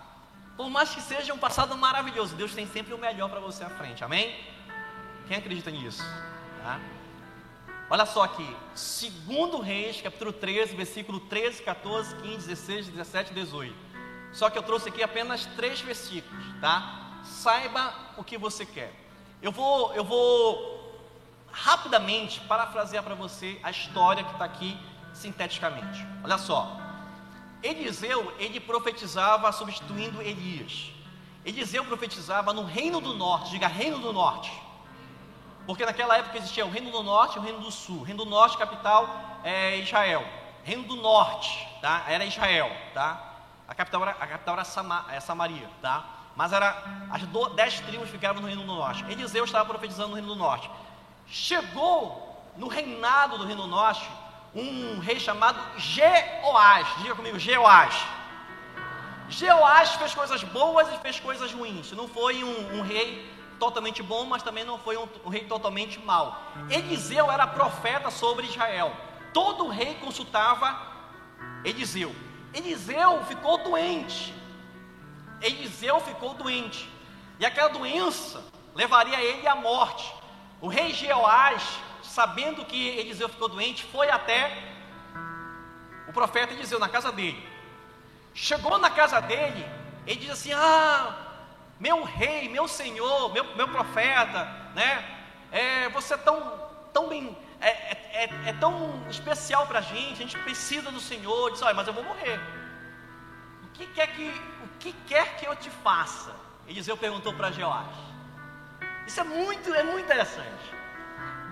Por 0.56 0.68
mais 0.68 0.90
que 0.90 1.00
seja 1.00 1.32
um 1.32 1.38
passado 1.38 1.76
maravilhoso, 1.76 2.34
Deus 2.34 2.54
tem 2.54 2.66
sempre 2.66 2.92
o 2.92 2.98
melhor 2.98 3.30
para 3.30 3.40
você 3.40 3.64
à 3.64 3.70
frente. 3.70 4.04
Amém? 4.04 4.38
Quem 5.30 5.38
acredita 5.38 5.70
nisso? 5.70 6.02
Tá? 6.60 6.80
Olha 7.88 8.04
só 8.04 8.24
aqui, 8.24 8.56
segundo 8.74 9.60
Reis, 9.60 10.00
capítulo 10.00 10.32
13, 10.32 10.74
versículo 10.74 11.20
13, 11.20 11.62
14, 11.62 12.16
15, 12.16 12.48
16, 12.48 12.88
17 12.88 13.30
e 13.30 13.34
18. 13.34 13.76
Só 14.32 14.50
que 14.50 14.58
eu 14.58 14.62
trouxe 14.64 14.88
aqui 14.88 15.04
apenas 15.04 15.46
três 15.54 15.80
versículos, 15.82 16.44
tá? 16.60 17.20
Saiba 17.22 17.94
o 18.16 18.24
que 18.24 18.36
você 18.36 18.66
quer. 18.66 18.92
Eu 19.40 19.52
vou, 19.52 19.94
eu 19.94 20.02
vou 20.02 21.00
rapidamente 21.52 22.40
parafrasear 22.40 23.04
para 23.04 23.14
você 23.14 23.56
a 23.62 23.70
história 23.70 24.24
que 24.24 24.32
está 24.32 24.46
aqui 24.46 24.76
sinteticamente. 25.14 26.04
Olha 26.24 26.38
só. 26.38 26.76
Eliseu, 27.62 28.34
ele 28.40 28.58
profetizava 28.58 29.52
substituindo 29.52 30.20
Elias. 30.20 30.90
Eliseu 31.44 31.84
profetizava 31.84 32.52
no 32.52 32.64
reino 32.64 33.00
do 33.00 33.14
norte, 33.14 33.52
diga 33.52 33.68
reino 33.68 34.00
do 34.00 34.12
norte. 34.12 34.69
Porque 35.66 35.84
naquela 35.84 36.16
época 36.16 36.38
existia 36.38 36.64
o 36.64 36.70
Reino 36.70 36.90
do 36.90 37.02
Norte 37.02 37.36
e 37.36 37.38
o 37.38 37.42
Reino 37.42 37.60
do 37.60 37.70
Sul. 37.70 38.00
O 38.00 38.02
Reino 38.02 38.24
do 38.24 38.30
Norte, 38.30 38.56
capital 38.56 39.08
é 39.44 39.76
Israel. 39.76 40.24
Reino 40.64 40.84
do 40.84 40.96
Norte, 40.96 41.68
tá? 41.80 42.04
Era 42.08 42.24
Israel, 42.24 42.70
tá? 42.92 43.30
A 43.66 43.74
capital 43.74 44.02
era, 44.02 44.10
a 44.12 44.26
capital 44.26 44.54
era 44.54 44.64
Sama, 44.64 45.06
é 45.10 45.20
Samaria, 45.20 45.68
tá? 45.80 46.04
Mas 46.34 46.52
era 46.52 46.82
as 47.10 47.22
do, 47.22 47.48
dez 47.50 47.80
tribos 47.80 48.08
ficavam 48.10 48.40
no 48.42 48.48
Reino 48.48 48.62
do 48.62 48.66
Norte. 48.66 49.04
Eliseu 49.08 49.44
estava 49.44 49.64
profetizando 49.64 50.08
no 50.08 50.14
Reino 50.14 50.28
do 50.28 50.36
Norte. 50.36 50.70
Chegou 51.26 52.42
no 52.56 52.66
reinado 52.66 53.38
do 53.38 53.46
Reino 53.46 53.62
do 53.62 53.68
Norte 53.68 54.08
um 54.54 54.98
rei 54.98 55.20
chamado 55.20 55.60
Jeoás. 55.78 56.86
Diga 56.98 57.14
comigo, 57.14 57.38
Jeoás. 57.38 57.94
Jeoás 59.28 59.94
fez 59.94 60.14
coisas 60.14 60.42
boas 60.42 60.92
e 60.92 60.98
fez 60.98 61.20
coisas 61.20 61.52
ruins. 61.52 61.92
Não 61.92 62.08
foi 62.08 62.42
um, 62.42 62.78
um 62.78 62.82
rei 62.82 63.29
totalmente 63.60 64.02
bom, 64.02 64.24
mas 64.24 64.42
também 64.42 64.64
não 64.64 64.78
foi 64.78 64.96
um, 64.96 65.06
um 65.24 65.28
rei 65.28 65.44
totalmente 65.44 66.00
mau. 66.00 66.36
Eliseu 66.68 67.30
era 67.30 67.46
profeta 67.46 68.10
sobre 68.10 68.46
Israel. 68.46 68.92
Todo 69.32 69.68
rei 69.68 69.94
consultava 69.96 70.76
Eliseu. 71.64 72.12
Eliseu 72.52 73.22
ficou 73.26 73.58
doente. 73.58 74.34
Eliseu 75.40 76.00
ficou 76.00 76.34
doente. 76.34 76.90
E 77.38 77.46
aquela 77.46 77.68
doença 77.68 78.42
levaria 78.74 79.20
ele 79.20 79.46
à 79.46 79.54
morte. 79.54 80.12
O 80.60 80.66
rei 80.66 80.92
Jeoás, 80.92 81.62
sabendo 82.02 82.64
que 82.64 82.88
Eliseu 82.88 83.28
ficou 83.28 83.48
doente, 83.48 83.84
foi 83.84 84.10
até 84.10 84.70
o 86.08 86.12
profeta 86.12 86.52
Eliseu, 86.52 86.78
na 86.78 86.88
casa 86.88 87.12
dele. 87.12 87.48
Chegou 88.34 88.78
na 88.78 88.90
casa 88.90 89.20
dele, 89.20 89.64
ele 90.06 90.20
diz 90.20 90.30
assim: 90.30 90.52
Ah, 90.52 91.29
meu 91.80 92.04
rei, 92.04 92.46
meu 92.48 92.68
senhor, 92.68 93.32
meu, 93.32 93.56
meu 93.56 93.66
profeta, 93.66 94.44
né? 94.74 95.02
É, 95.50 95.88
você 95.88 96.12
é 96.12 96.18
tão, 96.18 96.70
tão 96.92 97.08
bem, 97.08 97.34
é, 97.58 97.68
é, 97.68 98.10
é, 98.12 98.30
é 98.50 98.52
tão 98.52 99.02
especial 99.08 99.66
para 99.66 99.78
a 99.78 99.82
gente, 99.82 100.12
a 100.12 100.26
gente 100.26 100.38
precisa 100.38 100.92
do 100.92 101.00
Senhor. 101.00 101.50
Diz, 101.50 101.62
olha, 101.62 101.74
mas 101.74 101.88
eu 101.88 101.94
vou 101.94 102.04
morrer. 102.04 102.38
O 103.64 103.68
que 103.68 103.86
quer 103.86 104.08
que, 104.08 104.28
o 104.62 104.68
que 104.78 104.92
quer 105.08 105.36
que 105.36 105.46
eu 105.46 105.56
te 105.56 105.70
faça? 105.70 106.30
Eliseu 106.68 106.96
perguntou 106.98 107.32
para 107.32 107.50
Jeoás. 107.50 107.96
Isso 109.06 109.18
é 109.18 109.24
muito, 109.24 109.74
é 109.74 109.82
muito 109.82 110.04
interessante. 110.04 110.74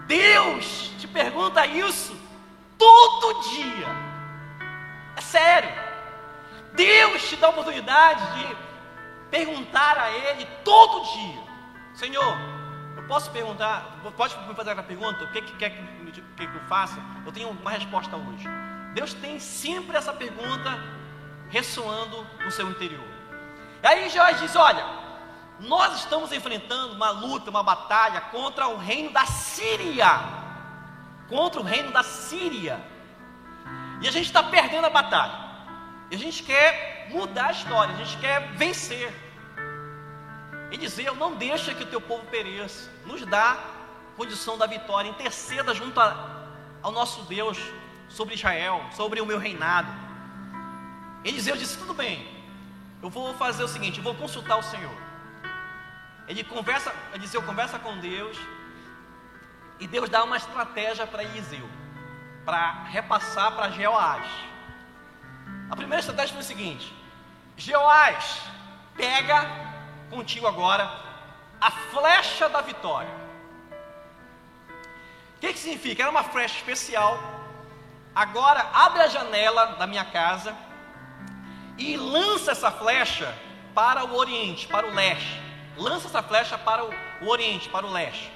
Deus 0.06 0.92
te 0.98 1.08
pergunta 1.08 1.66
isso 1.66 2.14
todo 2.76 3.48
dia. 3.48 3.86
É 5.16 5.20
sério. 5.22 5.70
Deus 6.74 7.28
te 7.28 7.36
dá 7.36 7.48
a 7.48 7.50
oportunidade 7.50 8.38
de 8.38 8.67
perguntar 9.30 9.98
a 9.98 10.10
Ele 10.10 10.44
todo 10.64 11.04
dia: 11.12 11.42
Senhor, 11.94 12.36
eu 12.96 13.02
posso 13.04 13.30
perguntar, 13.30 14.00
pode 14.16 14.36
me 14.46 14.54
fazer 14.54 14.70
aquela 14.70 14.86
pergunta? 14.86 15.24
O 15.24 15.32
que, 15.32 15.42
que 15.42 15.56
quer 15.56 15.70
que, 16.12 16.46
que, 16.46 16.56
eu 16.56 16.64
faça? 16.68 17.00
Eu 17.24 17.32
tenho 17.32 17.50
uma 17.50 17.70
resposta 17.70 18.16
hoje. 18.16 18.48
Deus 18.94 19.12
tem 19.14 19.38
sempre 19.38 19.96
essa 19.96 20.12
pergunta 20.12 20.78
ressoando 21.50 22.26
no 22.44 22.50
seu 22.50 22.68
interior. 22.70 23.06
E 23.82 23.86
aí 23.86 24.08
Joás 24.10 24.40
diz: 24.40 24.54
Olha, 24.56 24.84
nós 25.60 26.00
estamos 26.00 26.32
enfrentando 26.32 26.94
uma 26.94 27.10
luta, 27.10 27.50
uma 27.50 27.62
batalha 27.62 28.20
contra 28.20 28.68
o 28.68 28.76
reino 28.76 29.10
da 29.10 29.26
Síria. 29.26 30.08
contra 31.28 31.60
o 31.60 31.64
reino 31.64 31.92
da 31.92 32.02
Síria. 32.02 32.80
E 34.00 34.08
a 34.08 34.10
gente 34.10 34.26
está 34.26 34.42
perdendo 34.42 34.86
a 34.86 34.90
batalha. 34.90 35.48
E 36.10 36.14
a 36.14 36.18
gente 36.18 36.42
quer 36.42 36.97
mudar 37.10 37.48
a 37.48 37.52
história, 37.52 37.94
a 37.94 37.98
gente 37.98 38.16
quer 38.18 38.52
vencer. 38.52 39.12
E 40.70 40.76
dizer, 40.76 41.12
não 41.14 41.34
deixa 41.34 41.74
que 41.74 41.82
o 41.82 41.86
teu 41.86 42.00
povo 42.00 42.24
pereça. 42.26 42.90
Nos 43.06 43.24
dá 43.24 43.58
condição 44.16 44.58
da 44.58 44.66
vitória. 44.66 45.08
Interceda 45.08 45.74
junto 45.74 45.98
a, 45.98 46.46
ao 46.82 46.92
nosso 46.92 47.22
Deus 47.22 47.58
sobre 48.08 48.34
Israel, 48.34 48.84
sobre 48.92 49.20
o 49.20 49.26
meu 49.26 49.38
reinado. 49.38 49.88
Eliseu 51.24 51.56
disse, 51.56 51.78
tudo 51.78 51.94
bem, 51.94 52.26
eu 53.02 53.10
vou 53.10 53.34
fazer 53.34 53.64
o 53.64 53.68
seguinte, 53.68 53.98
eu 53.98 54.04
vou 54.04 54.14
consultar 54.14 54.56
o 54.56 54.62
Senhor. 54.62 55.08
Ele 56.26 56.44
conversa, 56.44 56.94
Eliseu 57.14 57.42
conversa 57.42 57.78
com 57.78 57.98
Deus, 57.98 58.36
e 59.80 59.86
Deus 59.86 60.08
dá 60.08 60.24
uma 60.24 60.36
estratégia 60.36 61.06
para 61.06 61.24
Eliseu, 61.24 61.68
para 62.44 62.84
repassar 62.84 63.52
para 63.52 63.70
Jeoás. 63.70 64.26
A 65.70 65.76
primeira 65.76 66.00
estratégia 66.00 66.34
foi 66.34 66.42
o 66.42 66.46
seguinte: 66.46 66.94
Jeoás, 67.58 68.40
pega 68.96 69.44
contigo 70.08 70.46
agora 70.46 70.88
a 71.60 71.70
flecha 71.72 72.48
da 72.48 72.60
vitória. 72.60 73.10
O 75.36 75.40
que, 75.40 75.52
que 75.52 75.58
significa? 75.58 76.02
Era 76.02 76.10
uma 76.10 76.22
flecha 76.22 76.54
especial. 76.54 77.18
Agora 78.14 78.64
abre 78.72 79.02
a 79.02 79.08
janela 79.08 79.66
da 79.76 79.88
minha 79.88 80.04
casa 80.04 80.56
e 81.76 81.96
lança 81.96 82.52
essa 82.52 82.70
flecha 82.70 83.36
para 83.74 84.04
o 84.04 84.16
oriente, 84.16 84.68
para 84.68 84.86
o 84.86 84.94
leste. 84.94 85.42
Lança 85.76 86.06
essa 86.06 86.22
flecha 86.22 86.56
para 86.56 86.84
o, 86.84 86.90
o 87.22 87.28
oriente, 87.28 87.68
para 87.68 87.84
o 87.84 87.90
leste. 87.90 88.32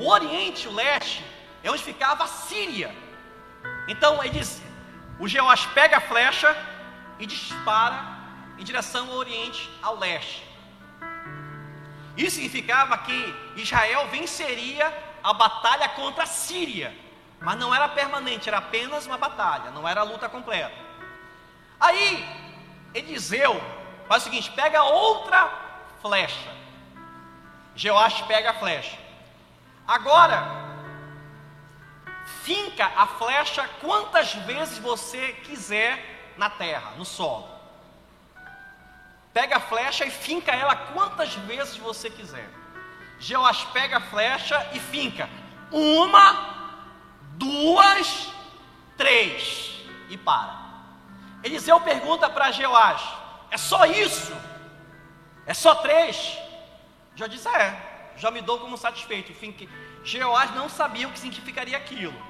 O 0.00 0.08
oriente, 0.08 0.66
o 0.66 0.72
leste, 0.72 1.24
é 1.62 1.70
onde 1.70 1.82
ficava 1.82 2.24
a 2.24 2.28
Síria. 2.28 2.92
Então 3.86 4.22
ele 4.22 4.38
diz: 4.38 4.60
o 5.20 5.28
Jeoás 5.28 5.64
pega 5.66 5.98
a 5.98 6.00
flecha 6.00 6.56
e 7.20 7.26
dispara 7.26 8.18
em 8.58 8.64
direção 8.64 9.08
ao 9.10 9.16
oriente, 9.16 9.70
ao 9.82 9.96
leste. 9.96 10.42
Isso 12.16 12.36
significava 12.36 12.98
que 12.98 13.34
Israel 13.56 14.08
venceria 14.08 14.92
a 15.22 15.32
batalha 15.32 15.88
contra 15.90 16.24
a 16.24 16.26
Síria, 16.26 16.94
mas 17.40 17.58
não 17.58 17.74
era 17.74 17.88
permanente, 17.88 18.48
era 18.48 18.58
apenas 18.58 19.06
uma 19.06 19.16
batalha, 19.16 19.70
não 19.70 19.86
era 19.86 20.00
a 20.00 20.04
luta 20.04 20.28
completa. 20.28 20.74
Aí 21.78 22.26
Eliseu 22.92 23.60
faz 24.08 24.22
o 24.22 24.24
seguinte: 24.24 24.50
pega 24.50 24.82
outra 24.82 25.50
flecha. 26.02 26.50
Jeoás 27.74 28.20
pega 28.22 28.50
a 28.50 28.54
flecha. 28.54 28.98
Agora, 29.86 30.44
finca 32.42 32.90
a 32.96 33.06
flecha 33.06 33.68
quantas 33.80 34.34
vezes 34.34 34.78
você 34.78 35.32
quiser 35.44 36.19
na 36.40 36.48
terra, 36.48 36.92
no 36.96 37.04
solo. 37.04 37.46
Pega 39.30 39.58
a 39.58 39.60
flecha 39.60 40.06
e 40.06 40.10
finca 40.10 40.50
ela 40.50 40.74
quantas 40.74 41.34
vezes 41.34 41.76
você 41.76 42.08
quiser. 42.08 42.48
Jeoás 43.18 43.62
pega 43.74 43.98
a 43.98 44.00
flecha 44.00 44.70
e 44.72 44.80
finca. 44.80 45.28
Uma, 45.70 46.24
duas, 47.34 48.32
três. 48.96 49.84
E 50.08 50.16
para. 50.16 50.58
Eliseu 51.44 51.78
pergunta 51.82 52.28
para 52.30 52.50
Jeoás: 52.50 53.02
É 53.50 53.58
só 53.58 53.84
isso? 53.84 54.34
É 55.44 55.52
só 55.52 55.74
três? 55.74 56.38
Já 57.14 57.26
disse: 57.26 57.46
É 57.48 57.90
já 58.16 58.30
me 58.30 58.40
dou 58.40 58.58
como 58.58 58.78
satisfeito. 58.78 59.30
Enfim, 59.30 59.52
que 59.52 59.68
Jeoás 60.02 60.54
não 60.54 60.70
sabia 60.70 61.06
o 61.06 61.12
que 61.12 61.18
significaria 61.18 61.76
aquilo. 61.76 62.29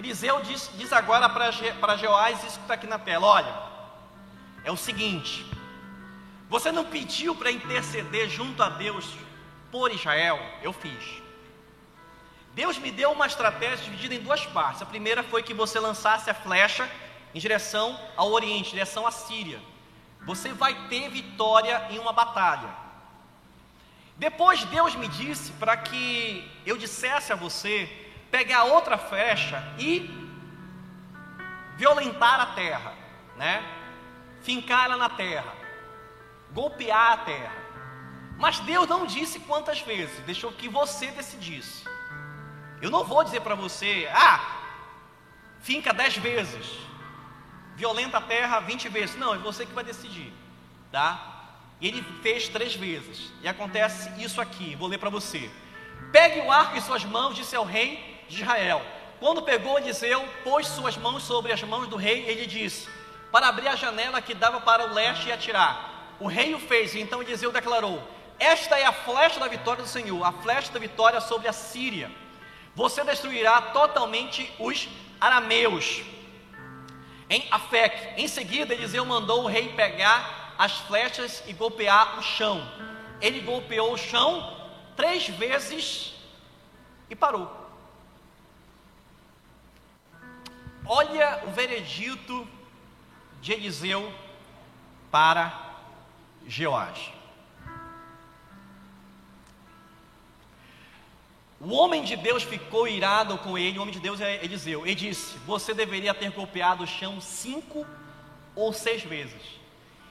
Eliseu 0.00 0.40
diz, 0.40 0.70
diz 0.78 0.94
agora 0.94 1.28
para 1.28 1.96
Jeoás 1.96 2.42
isso 2.42 2.56
que 2.56 2.64
está 2.64 2.72
aqui 2.72 2.86
na 2.86 2.98
tela: 2.98 3.26
olha, 3.26 3.54
é 4.64 4.72
o 4.72 4.76
seguinte, 4.76 5.44
você 6.48 6.72
não 6.72 6.86
pediu 6.86 7.34
para 7.34 7.50
interceder 7.50 8.26
junto 8.26 8.62
a 8.62 8.70
Deus 8.70 9.06
por 9.70 9.92
Israel? 9.92 10.40
Eu 10.62 10.72
fiz. 10.72 11.22
Deus 12.54 12.78
me 12.78 12.90
deu 12.90 13.12
uma 13.12 13.26
estratégia 13.26 13.84
dividida 13.84 14.14
em 14.14 14.20
duas 14.20 14.46
partes. 14.46 14.80
A 14.80 14.86
primeira 14.86 15.22
foi 15.22 15.42
que 15.42 15.52
você 15.52 15.78
lançasse 15.78 16.30
a 16.30 16.34
flecha 16.34 16.90
em 17.34 17.38
direção 17.38 18.00
ao 18.16 18.32
Oriente, 18.32 18.70
em 18.70 18.72
direção 18.72 19.06
à 19.06 19.10
Síria. 19.10 19.60
Você 20.24 20.48
vai 20.48 20.88
ter 20.88 21.10
vitória 21.10 21.88
em 21.90 21.98
uma 21.98 22.14
batalha. 22.14 22.70
Depois 24.16 24.64
Deus 24.64 24.94
me 24.94 25.08
disse 25.08 25.52
para 25.52 25.76
que 25.76 26.50
eu 26.64 26.78
dissesse 26.78 27.34
a 27.34 27.36
você 27.36 28.09
pegar 28.30 28.64
outra 28.64 28.96
flecha 28.96 29.62
e 29.78 30.08
violentar 31.76 32.40
a 32.40 32.46
terra, 32.46 32.94
né? 33.36 33.62
Fincar 34.42 34.84
ela 34.84 34.96
na 34.96 35.08
terra, 35.08 35.52
golpear 36.52 37.12
a 37.12 37.16
terra. 37.18 37.60
Mas 38.38 38.60
Deus 38.60 38.88
não 38.88 39.04
disse 39.04 39.40
quantas 39.40 39.80
vezes, 39.80 40.18
deixou 40.20 40.50
que 40.52 40.68
você 40.68 41.10
decidisse. 41.10 41.84
Eu 42.80 42.90
não 42.90 43.04
vou 43.04 43.22
dizer 43.22 43.40
para 43.40 43.54
você, 43.54 44.08
ah, 44.12 44.40
finca 45.60 45.92
dez 45.92 46.16
vezes, 46.16 46.66
violenta 47.76 48.18
a 48.18 48.22
terra 48.22 48.60
vinte 48.60 48.88
vezes. 48.88 49.16
Não, 49.16 49.34
é 49.34 49.38
você 49.38 49.66
que 49.66 49.74
vai 49.74 49.84
decidir, 49.84 50.32
tá? 50.90 51.26
E 51.80 51.88
ele 51.88 52.02
fez 52.22 52.48
três 52.48 52.74
vezes. 52.74 53.32
E 53.42 53.48
acontece 53.48 54.10
isso 54.22 54.40
aqui, 54.40 54.74
vou 54.76 54.88
ler 54.88 54.98
para 54.98 55.10
você. 55.10 55.50
Pegue 56.12 56.40
o 56.40 56.50
arco 56.50 56.76
em 56.76 56.80
suas 56.80 57.04
mãos, 57.04 57.34
disse 57.34 57.54
ao 57.54 57.64
rei 57.64 58.19
de 58.30 58.42
Israel. 58.42 58.80
Quando 59.18 59.42
pegou 59.42 59.78
Eliseu, 59.78 60.26
pôs 60.44 60.66
suas 60.66 60.96
mãos 60.96 61.24
sobre 61.24 61.52
as 61.52 61.62
mãos 61.62 61.88
do 61.88 61.96
rei, 61.96 62.24
ele 62.26 62.46
disse: 62.46 62.88
Para 63.30 63.48
abrir 63.48 63.68
a 63.68 63.76
janela 63.76 64.22
que 64.22 64.32
dava 64.32 64.60
para 64.60 64.86
o 64.86 64.94
leste 64.94 65.28
e 65.28 65.32
atirar. 65.32 66.16
O 66.18 66.26
rei 66.26 66.54
o 66.54 66.58
fez, 66.58 66.94
e 66.94 67.00
então 67.00 67.20
Eliseu 67.20 67.52
declarou: 67.52 68.02
Esta 68.38 68.78
é 68.78 68.86
a 68.86 68.92
flecha 68.92 69.38
da 69.38 69.48
vitória 69.48 69.82
do 69.82 69.88
Senhor, 69.88 70.24
a 70.24 70.32
flecha 70.32 70.72
da 70.72 70.78
vitória 70.78 71.20
sobre 71.20 71.48
a 71.48 71.52
Síria. 71.52 72.10
Você 72.74 73.04
destruirá 73.04 73.60
totalmente 73.60 74.50
os 74.58 74.88
arameus. 75.20 76.02
Em 77.28 77.46
Afec. 77.50 78.20
Em 78.20 78.26
seguida, 78.26 78.72
Eliseu 78.72 79.04
mandou 79.04 79.44
o 79.44 79.46
rei 79.46 79.68
pegar 79.74 80.54
as 80.56 80.72
flechas 80.78 81.42
e 81.46 81.52
golpear 81.52 82.18
o 82.18 82.22
chão. 82.22 82.66
Ele 83.20 83.40
golpeou 83.40 83.92
o 83.92 83.98
chão 83.98 84.56
três 84.96 85.28
vezes 85.28 86.14
e 87.08 87.14
parou. 87.14 87.59
Olha 90.92 91.44
o 91.46 91.50
veredito 91.52 92.48
de 93.40 93.52
Eliseu 93.52 94.12
para 95.08 95.76
Jeoás. 96.48 97.12
O 101.60 101.72
homem 101.74 102.02
de 102.02 102.16
Deus 102.16 102.42
ficou 102.42 102.88
irado 102.88 103.38
com 103.38 103.56
ele, 103.56 103.78
o 103.78 103.82
homem 103.82 103.94
de 103.94 104.00
Deus 104.00 104.20
é 104.20 104.42
Eliseu, 104.44 104.84
e 104.84 104.94
disse: 104.94 105.38
Você 105.46 105.72
deveria 105.72 106.12
ter 106.12 106.32
golpeado 106.32 106.82
o 106.82 106.88
chão 106.88 107.20
cinco 107.20 107.86
ou 108.56 108.72
seis 108.72 109.04
vezes. 109.04 109.60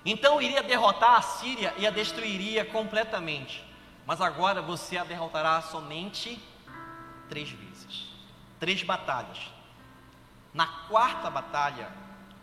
Então 0.06 0.42
iria 0.42 0.64
derrotar 0.64 1.16
a 1.16 1.22
Síria 1.22 1.74
e 1.78 1.86
a 1.86 1.92
destruiria 1.92 2.64
completamente. 2.64 3.62
Mas 4.06 4.22
agora 4.22 4.62
você 4.62 4.98
a 4.98 5.04
derrotará 5.04 5.62
somente 5.62 6.40
três 7.28 7.50
vezes 7.50 7.70
três 8.60 8.84
batalhas. 8.84 9.59
Na 10.54 10.66
quarta 10.88 11.30
batalha, 11.30 11.92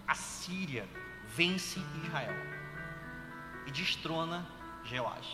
a 0.07 0.15
Síria 0.15 0.89
vence 1.27 1.81
Israel 2.05 2.35
e 3.67 3.71
destrona 3.71 4.47
Jeoás. 4.85 5.27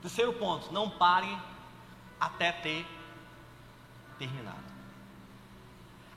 Terceiro 0.00 0.32
ponto, 0.34 0.72
não 0.72 0.88
pare 0.88 1.36
até 2.18 2.52
ter 2.52 2.86
terminado. 4.18 4.56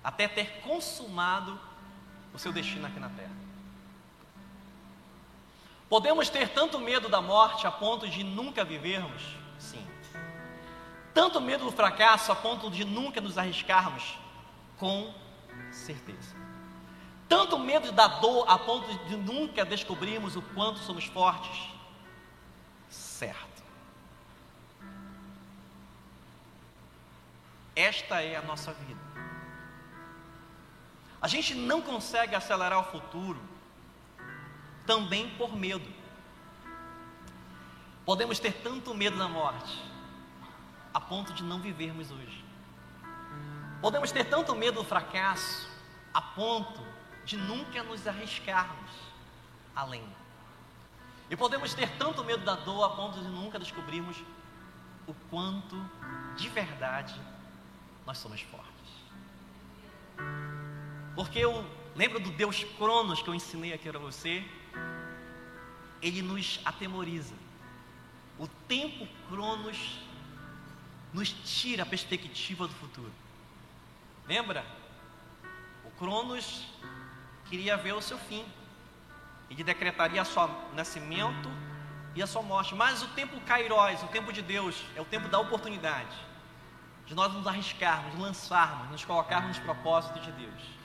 Até 0.04 0.28
ter 0.28 0.62
consumado 0.62 1.60
o 2.34 2.40
seu 2.40 2.54
destino 2.54 2.88
aqui 2.88 3.00
na 3.00 3.10
terra. 3.10 3.40
Podemos 5.90 6.30
ter 6.30 6.50
tanto 6.50 6.80
medo 6.80 7.10
da 7.10 7.20
morte 7.20 7.66
a 7.66 7.72
ponto 7.72 8.08
de 8.08 8.24
nunca 8.24 8.64
vivermos? 8.64 9.22
Sim. 9.58 9.86
Tanto 11.20 11.41
medo 11.41 11.65
do 11.65 11.72
fracasso 11.74 12.32
a 12.32 12.36
ponto 12.38 12.72
de 12.72 12.86
nunca 12.86 13.20
nos 13.20 13.38
arriscarmos? 13.38 14.17
Com 14.78 15.13
certeza. 15.70 16.34
Tanto 17.28 17.59
medo 17.59 17.91
da 17.91 18.07
dor 18.07 18.45
a 18.49 18.57
ponto 18.57 18.88
de 19.03 19.17
nunca 19.17 19.65
descobrirmos 19.65 20.38
o 20.38 20.41
quanto 20.41 20.80
somos 20.80 21.03
fortes? 21.03 21.74
Certo. 22.89 23.61
Esta 27.76 28.22
é 28.22 28.38
a 28.38 28.41
nossa 28.41 28.72
vida. 28.72 29.01
A 31.22 31.28
gente 31.28 31.53
não 31.53 31.82
consegue 31.82 32.34
acelerar 32.34 32.80
o 32.80 32.91
futuro 32.91 33.41
também 34.86 35.30
por 35.32 35.53
medo. 35.53 35.93
Podemos 38.05 38.39
ter 38.39 38.53
tanto 38.63 38.93
medo 38.93 39.17
da 39.17 39.28
morte, 39.28 39.89
a 40.94 41.00
ponto 41.00 41.34
de 41.34 41.44
não 41.44 41.60
vivermos 41.60 42.12
hoje. 42.12 42.44
Podemos 43.82 44.12
ter 44.12 44.26
tanto 44.26 44.56
medo 44.56 44.82
do 44.82 44.84
fracasso 44.84 45.70
a 46.14 46.22
ponto 46.22 46.82
de 47.26 47.38
nunca 47.38 47.84
nos 47.84 48.08
arriscarmos 48.08 48.92
além. 49.76 50.04
E 51.30 51.36
podemos 51.36 51.74
ter 51.74 51.90
tanto 51.98 52.24
medo 52.24 52.44
da 52.44 52.56
dor 52.56 52.84
a 52.84 52.90
ponto 52.90 53.20
de 53.20 53.28
nunca 53.28 53.60
descobrirmos 53.60 54.18
o 55.08 55.14
quanto 55.30 55.76
de 56.36 56.50
verdade 56.50 57.20
nós 58.06 58.18
somos 58.18 58.42
fortes. 58.42 58.70
Porque 61.16 61.40
eu 61.40 61.66
lembro 61.96 62.20
do 62.20 62.32
Deus 62.32 62.64
Cronos 62.78 63.22
que 63.22 63.30
eu 63.30 63.36
ensinei 63.36 63.74
aqui 63.74 63.90
para 63.90 64.00
você, 64.00 64.44
ele 66.02 66.22
nos 66.22 66.60
atemoriza. 66.66 67.36
O 68.38 68.48
tempo 68.48 69.08
Cronos 69.30 70.00
nos 71.14 71.30
tira 71.30 71.84
a 71.84 71.86
perspectiva 71.86 72.68
do 72.68 72.74
futuro. 72.74 73.12
Lembra? 74.28 74.64
O 75.84 75.91
Cronos 75.91 76.66
queria 77.49 77.76
ver 77.78 77.93
o 77.93 78.01
seu 78.01 78.18
fim. 78.18 78.45
Ele 79.49 79.64
decretaria 79.64 80.22
o 80.22 80.26
seu 80.26 80.49
nascimento 80.74 81.49
e 82.16 82.22
a 82.22 82.28
sua 82.28 82.43
morte. 82.43 82.76
Mas 82.76 83.01
o 83.01 83.07
tempo 83.10 83.39
Kairos, 83.41 84.03
o 84.03 84.07
tempo 84.07 84.32
de 84.32 84.41
Deus, 84.41 84.76
é 84.95 85.01
o 85.01 85.05
tempo 85.05 85.28
da 85.28 85.39
oportunidade. 85.39 86.16
De 87.07 87.16
nós 87.16 87.34
nos 87.34 87.47
arriscarmos, 87.47 88.20
lançarmos, 88.20 88.91
nos 88.91 89.03
colocarmos 89.03 89.57
nos 89.57 89.66
propósitos 89.66 90.24
de 90.24 90.32
Deus. 90.34 90.80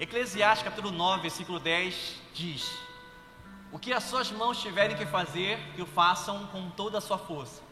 Eclesiastes 0.00 0.64
capítulo 0.64 0.90
9, 0.90 1.22
versículo 1.22 1.60
10 1.60 2.20
diz: 2.34 2.68
O 3.70 3.78
que 3.78 3.92
as 3.92 4.02
suas 4.02 4.30
mãos 4.32 4.60
tiverem 4.60 4.96
que 4.96 5.06
fazer, 5.06 5.58
que 5.76 5.82
o 5.82 5.86
façam 5.86 6.48
com 6.48 6.68
toda 6.70 6.98
a 6.98 7.00
sua 7.00 7.16
força. 7.16 7.65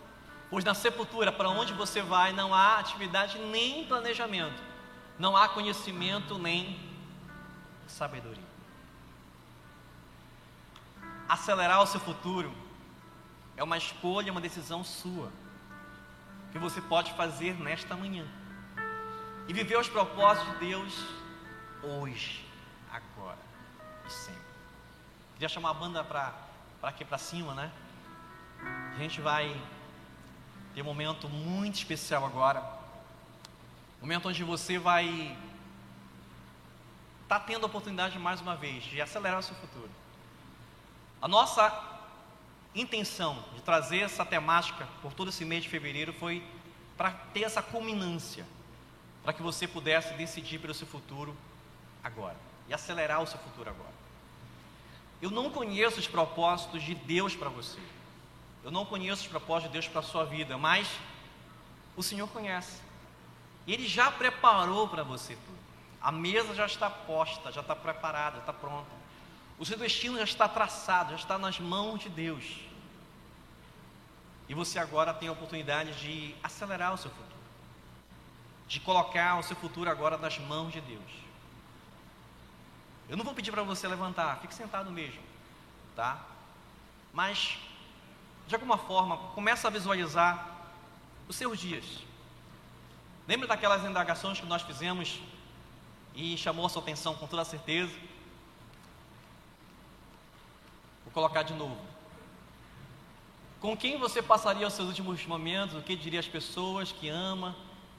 Pois 0.55 0.65
na 0.65 0.73
sepultura, 0.73 1.33
para 1.33 1.49
onde 1.49 1.73
você 1.73 2.01
vai, 2.01 2.33
não 2.33 2.55
há 2.55 2.79
atividade 2.79 3.41
nem 3.41 3.85
planejamento, 3.87 4.63
não 5.19 5.37
há 5.37 5.49
conhecimento 5.49 6.39
nem 6.39 6.79
sabedoria. 7.89 8.45
Acelerar 11.29 11.83
o 11.83 11.87
seu 11.89 11.99
futuro 11.99 12.55
é 13.57 13.65
uma 13.65 13.77
escolha, 13.77 14.31
uma 14.31 14.41
decisão 14.41 14.85
sua, 14.85 15.29
que 16.53 16.59
você 16.61 16.81
pode 16.81 17.13
fazer 17.15 17.59
nesta 17.59 17.97
manhã 17.97 18.25
e 19.49 19.53
viver 19.53 19.77
os 19.77 19.89
propósitos 19.89 20.53
de 20.53 20.67
Deus 20.69 21.05
hoje, 21.83 22.49
agora 22.93 23.39
e 24.07 24.09
sempre. 24.13 24.41
Queria 25.33 25.49
chamar 25.49 25.71
a 25.71 25.75
banda 25.75 26.05
para 26.05 26.33
aqui 26.81 27.05
para 27.05 27.19
cima, 27.19 27.55
né? 27.55 27.73
A 28.95 28.99
gente 28.99 29.21
vai 29.21 29.61
ter 30.75 30.83
um 30.83 30.85
momento 30.85 31.29
muito 31.29 31.77
especial 31.77 32.25
agora. 32.25 32.63
Momento 34.01 34.29
onde 34.29 34.43
você 34.43 34.79
vai 34.79 35.37
estar 37.23 37.39
tá 37.39 37.41
tendo 37.41 37.63
a 37.63 37.67
oportunidade 37.67 38.19
mais 38.19 38.41
uma 38.41 38.57
vez 38.57 38.83
de 38.85 39.01
acelerar 39.01 39.39
o 39.39 39.43
seu 39.43 39.55
futuro. 39.57 39.91
A 41.23 41.29
nossa 41.29 41.93
intenção 42.75 43.43
de 43.55 43.63
trazer 43.63 44.01
essa 44.01 44.27
temática 44.27 44.87
por 45.01 45.15
todo 45.15 45.29
esse 45.29 45.45
mês 45.45 45.63
de 45.63 45.71
fevereiro 45.71 46.13
foi 46.13 46.45
para 46.97 47.13
ter 47.33 47.45
essa 47.45 47.63
culminância, 47.63 48.45
para 49.23 49.33
que 49.33 49.43
você 49.43 49.67
pudesse 49.69 50.13
decidir 50.15 50.59
pelo 50.59 50.75
seu 50.75 50.87
futuro 50.87 51.37
agora 52.03 52.37
e 52.69 52.75
acelerar 52.75 53.23
o 53.23 53.27
seu 53.27 53.39
futuro 53.39 53.71
agora. 53.71 53.95
Eu 55.23 55.31
não 55.31 55.51
conheço 55.51 56.01
os 56.01 56.09
propósitos 56.09 56.83
de 56.83 56.95
Deus 56.95 57.35
para 57.35 57.49
você. 57.49 57.81
Eu 58.65 58.71
não 58.71 58.85
conheço 58.85 59.23
os 59.23 59.29
propósitos 59.29 59.71
de 59.71 59.73
Deus 59.75 59.87
para 59.87 60.01
a 60.01 60.03
sua 60.03 60.25
vida, 60.25 60.57
mas 60.57 60.89
o 61.95 62.03
Senhor 62.03 62.27
conhece. 62.29 62.81
Ele 63.67 63.87
já 63.87 64.11
preparou 64.11 64.89
para 64.89 65.03
você 65.03 65.37
tudo. 65.37 65.59
A 66.01 66.11
mesa 66.11 66.55
já 66.55 66.67
está 66.67 66.91
posta, 66.91 67.53
já 67.53 67.61
está 67.61 67.77
preparada, 67.77 68.37
já 68.37 68.41
está 68.41 68.53
pronta. 68.53 68.91
O 69.59 69.65
seu 69.65 69.79
destino 69.79 70.19
já 70.19 70.25
está 70.25 70.49
traçado, 70.49 71.11
já 71.11 71.17
está 71.17 71.39
nas 71.39 71.61
mãos 71.61 72.01
de 72.01 72.09
Deus. 72.09 72.45
E 74.49 74.55
você 74.55 74.79
agora 74.79 75.15
tem 75.15 75.29
a 75.29 75.33
oportunidade 75.33 75.93
de 76.01 76.35
acelerar 76.43 76.93
o 76.93 76.99
seu 76.99 77.11
futuro, 77.11 77.37
de 78.69 78.81
colocar 78.81 79.39
o 79.39 79.43
seu 79.43 79.57
futuro 79.57 79.91
agora 79.91 80.19
nas 80.19 80.39
mãos 80.39 80.73
de 80.73 80.81
Deus. 80.81 81.25
Eu 83.09 83.17
não 83.17 83.25
vou 83.25 83.35
pedir 83.35 83.51
para 83.51 83.63
você 83.63 83.87
levantar, 83.87 84.39
fique 84.41 84.55
sentado 84.55 84.91
mesmo, 84.91 85.23
tá? 85.95 86.23
Mas, 87.13 87.59
de 88.47 88.55
alguma 88.55 88.77
forma, 88.77 89.17
começa 89.35 89.69
a 89.69 89.71
visualizar 89.71 90.51
os 91.29 91.37
seus 91.37 91.59
dias. 91.59 91.85
Lembra 93.27 93.47
daquelas 93.49 93.85
indagações 93.85 94.39
que 94.39 94.47
nós 94.47 94.63
fizemos 94.63 95.21
e 96.15 96.37
chamou 96.37 96.67
a 96.67 96.69
sua 96.69 96.83
atenção 96.83 97.15
com 97.15 97.27
toda 97.27 97.45
certeza? 97.45 97.95
colocar 101.15 101.45
de 101.45 101.55
novo. 101.55 101.81
Com 103.61 103.75
quem 103.77 103.97
você 103.97 104.21
passaria 104.21 104.67
os 104.67 104.75
seus 104.75 104.89
últimos 104.89 105.25
momentos? 105.25 105.77
O 105.77 105.81
que 105.81 105.97
diria 105.97 106.21
às 106.21 106.29
pessoas 106.29 106.93
que 106.93 107.09
ama 107.09 107.57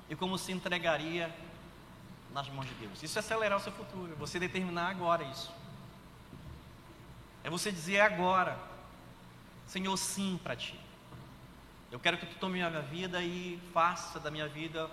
e 0.09 0.15
como 0.15 0.37
se 0.37 0.51
entregaria 0.51 1.33
nas 2.33 2.47
mãos 2.49 2.67
de 2.67 2.73
Deus? 2.75 3.01
Isso 3.01 3.17
é 3.17 3.21
acelerar 3.21 3.57
o 3.57 3.61
seu 3.61 3.71
futuro, 3.71 4.15
você 4.17 4.37
determinar 4.37 4.89
agora 4.89 5.23
isso. 5.23 5.49
É 7.43 7.49
você 7.49 7.71
dizer 7.71 8.01
agora, 8.01 8.59
Senhor, 9.67 9.95
sim 9.97 10.39
para 10.43 10.55
ti. 10.55 10.79
Eu 11.91 11.99
quero 11.99 12.17
que 12.17 12.25
tu 12.25 12.35
tome 12.37 12.61
a 12.61 12.69
minha 12.69 12.81
vida 12.81 13.21
e 13.21 13.59
faça 13.73 14.19
da 14.19 14.29
minha 14.29 14.47
vida 14.47 14.89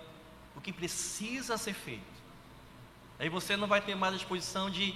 o 0.55 0.61
que 0.61 0.73
precisa 0.73 1.57
ser 1.57 1.75
feito. 1.75 2.13
Aí 3.19 3.29
você 3.29 3.57
não 3.57 3.67
vai 3.67 3.81
ter 3.81 3.95
mais 3.95 4.15
a 4.15 4.17
disposição 4.17 4.71
de 4.71 4.95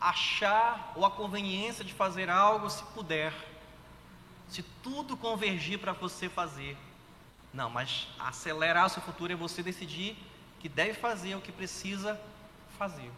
achar 0.00 0.92
ou 0.96 1.04
a 1.04 1.10
conveniência 1.10 1.84
de 1.84 1.92
fazer 1.92 2.30
algo 2.30 2.70
se 2.70 2.82
puder, 2.94 3.32
se 4.48 4.62
tudo 4.82 5.16
convergir 5.16 5.78
para 5.78 5.92
você 5.92 6.28
fazer. 6.28 6.76
Não, 7.52 7.68
mas 7.68 8.08
acelerar 8.18 8.86
o 8.86 8.88
seu 8.88 9.02
futuro 9.02 9.32
é 9.32 9.36
você 9.36 9.62
decidir 9.62 10.16
que 10.60 10.68
deve 10.68 10.94
fazer 10.94 11.34
o 11.34 11.40
que 11.40 11.52
precisa 11.52 12.20
fazer. 12.78 13.10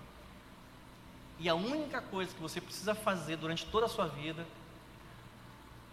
E 1.39 1.49
a 1.49 1.55
única 1.55 2.01
coisa 2.01 2.35
que 2.35 2.41
você 2.41 2.61
precisa 2.61 2.95
fazer 2.95 3.37
durante 3.37 3.67
toda 3.67 3.87
a 3.87 3.89
sua 3.89 4.07
vida 4.07 4.47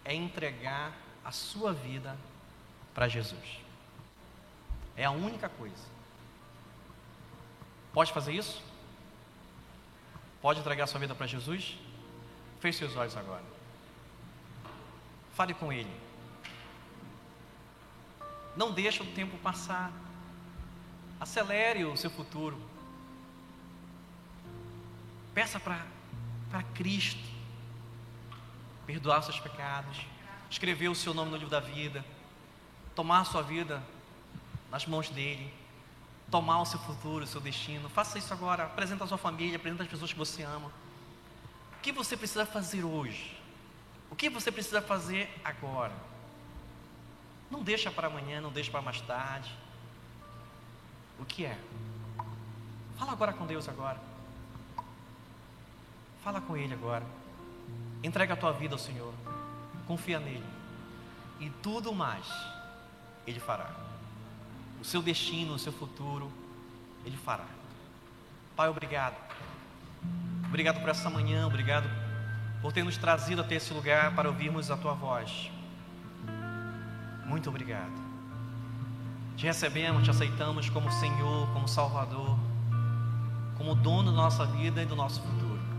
é 0.10 0.16
entregar 0.16 0.92
a 1.24 1.32
sua 1.32 1.72
vida 1.72 2.18
para 2.96 3.08
Jesus. 3.08 3.60
É 4.98 5.06
a 5.06 5.12
única 5.12 5.48
coisa. 5.48 5.86
Pode 7.94 8.12
fazer 8.12 8.34
isso? 8.34 8.60
Pode 10.42 10.62
entregar 10.62 10.88
sua 10.88 11.00
vida 11.00 11.14
para 11.14 11.28
Jesus? 11.28 11.78
Feche 12.60 12.80
seus 12.80 12.96
olhos 12.96 13.16
agora. 13.16 13.44
Fale 15.36 15.54
com 15.54 15.72
Ele. 15.72 15.96
Não 18.58 18.72
deixe 18.72 19.04
o 19.04 19.14
tempo 19.14 19.38
passar. 19.38 19.92
Acelere 21.20 21.86
o 21.86 21.96
seu 21.96 22.10
futuro. 22.10 22.60
Peça 25.36 25.60
para 25.60 26.64
Cristo 26.74 27.29
perdoar 28.92 29.22
seus 29.22 29.40
pecados, 29.40 29.98
escrever 30.50 30.90
o 30.90 30.96
seu 30.96 31.14
nome 31.14 31.30
no 31.32 31.38
livro 31.38 31.52
da 31.52 31.60
vida, 31.60 32.04
tomar 32.96 33.20
a 33.20 33.26
sua 33.26 33.44
vida 33.44 33.84
nas 34.72 34.86
mãos 34.86 35.10
dele 35.10 35.60
tomar 36.30 36.62
o 36.62 36.66
seu 36.66 36.80
futuro, 36.80 37.24
o 37.24 37.28
seu 37.28 37.42
destino. 37.42 37.90
Faça 37.90 38.18
isso 38.18 38.34
agora. 38.34 38.66
Apresenta 38.66 39.04
a 39.04 39.08
sua 39.08 39.18
família, 39.18 39.58
apresenta 39.58 39.84
as 39.84 39.90
pessoas 39.90 40.14
que 40.14 40.20
você 40.20 40.44
ama. 40.44 40.72
O 41.78 41.82
que 41.82 41.92
você 41.92 42.16
precisa 42.16 42.46
fazer 42.46 42.84
hoje? 42.84 43.38
O 44.10 44.16
que 44.16 44.30
você 44.30 44.52
precisa 44.52 44.82
fazer 44.82 45.30
agora? 45.44 45.94
Não 47.50 47.64
deixa 47.64 47.90
para 47.90 48.08
amanhã, 48.08 48.42
não 48.42 48.52
deixa 48.52 48.70
para 48.70 48.82
mais 48.82 49.02
tarde. 49.02 49.52
O 51.20 51.26
que 51.26 51.46
é? 51.46 51.58
Fala 52.98 53.12
agora 53.12 53.34
com 53.34 53.46
Deus 53.46 53.68
agora. 53.68 54.00
Fala 56.24 56.42
com 56.42 56.56
Ele 56.56 56.74
agora. 56.74 57.06
Entrega 58.04 58.34
a 58.34 58.38
tua 58.38 58.52
vida 58.52 58.76
ao 58.76 58.80
Senhor. 58.80 59.14
Confia 59.88 60.20
nele. 60.20 60.46
E 61.40 61.50
tudo 61.62 61.94
mais 61.94 62.26
Ele 63.26 63.40
fará 63.40 63.90
o 64.80 64.86
seu 64.86 65.02
destino, 65.02 65.54
o 65.54 65.60
seu 65.60 65.74
futuro, 65.74 66.32
Ele 67.06 67.18
fará. 67.18 67.46
Pai, 68.56 68.70
obrigado. 68.70 69.16
Obrigado 70.46 70.80
por 70.80 70.90
essa 70.90 71.10
manhã, 71.10 71.46
obrigado 71.46 71.90
por 72.62 72.74
ter 72.74 72.84
nos 72.84 72.98
trazido 72.98 73.42
até 73.42 73.56
esse 73.56 73.74
lugar 73.74 74.16
para 74.16 74.30
ouvirmos 74.30 74.72
a 74.72 74.78
Tua 74.78 74.94
voz. 74.94 75.52
Muito 77.26 77.50
obrigado. 77.50 78.10
Te 79.38 79.46
recebemos, 79.46 80.04
te 80.04 80.10
aceitamos 80.10 80.70
como 80.70 80.92
Senhor, 80.92 81.48
como 81.54 81.68
Salvador, 81.68 82.38
como 83.58 83.76
dono 83.76 84.12
da 84.12 84.18
nossa 84.18 84.46
vida 84.46 84.82
e 84.82 84.86
do 84.86 84.96
nosso 84.96 85.22
futuro. 85.22 85.49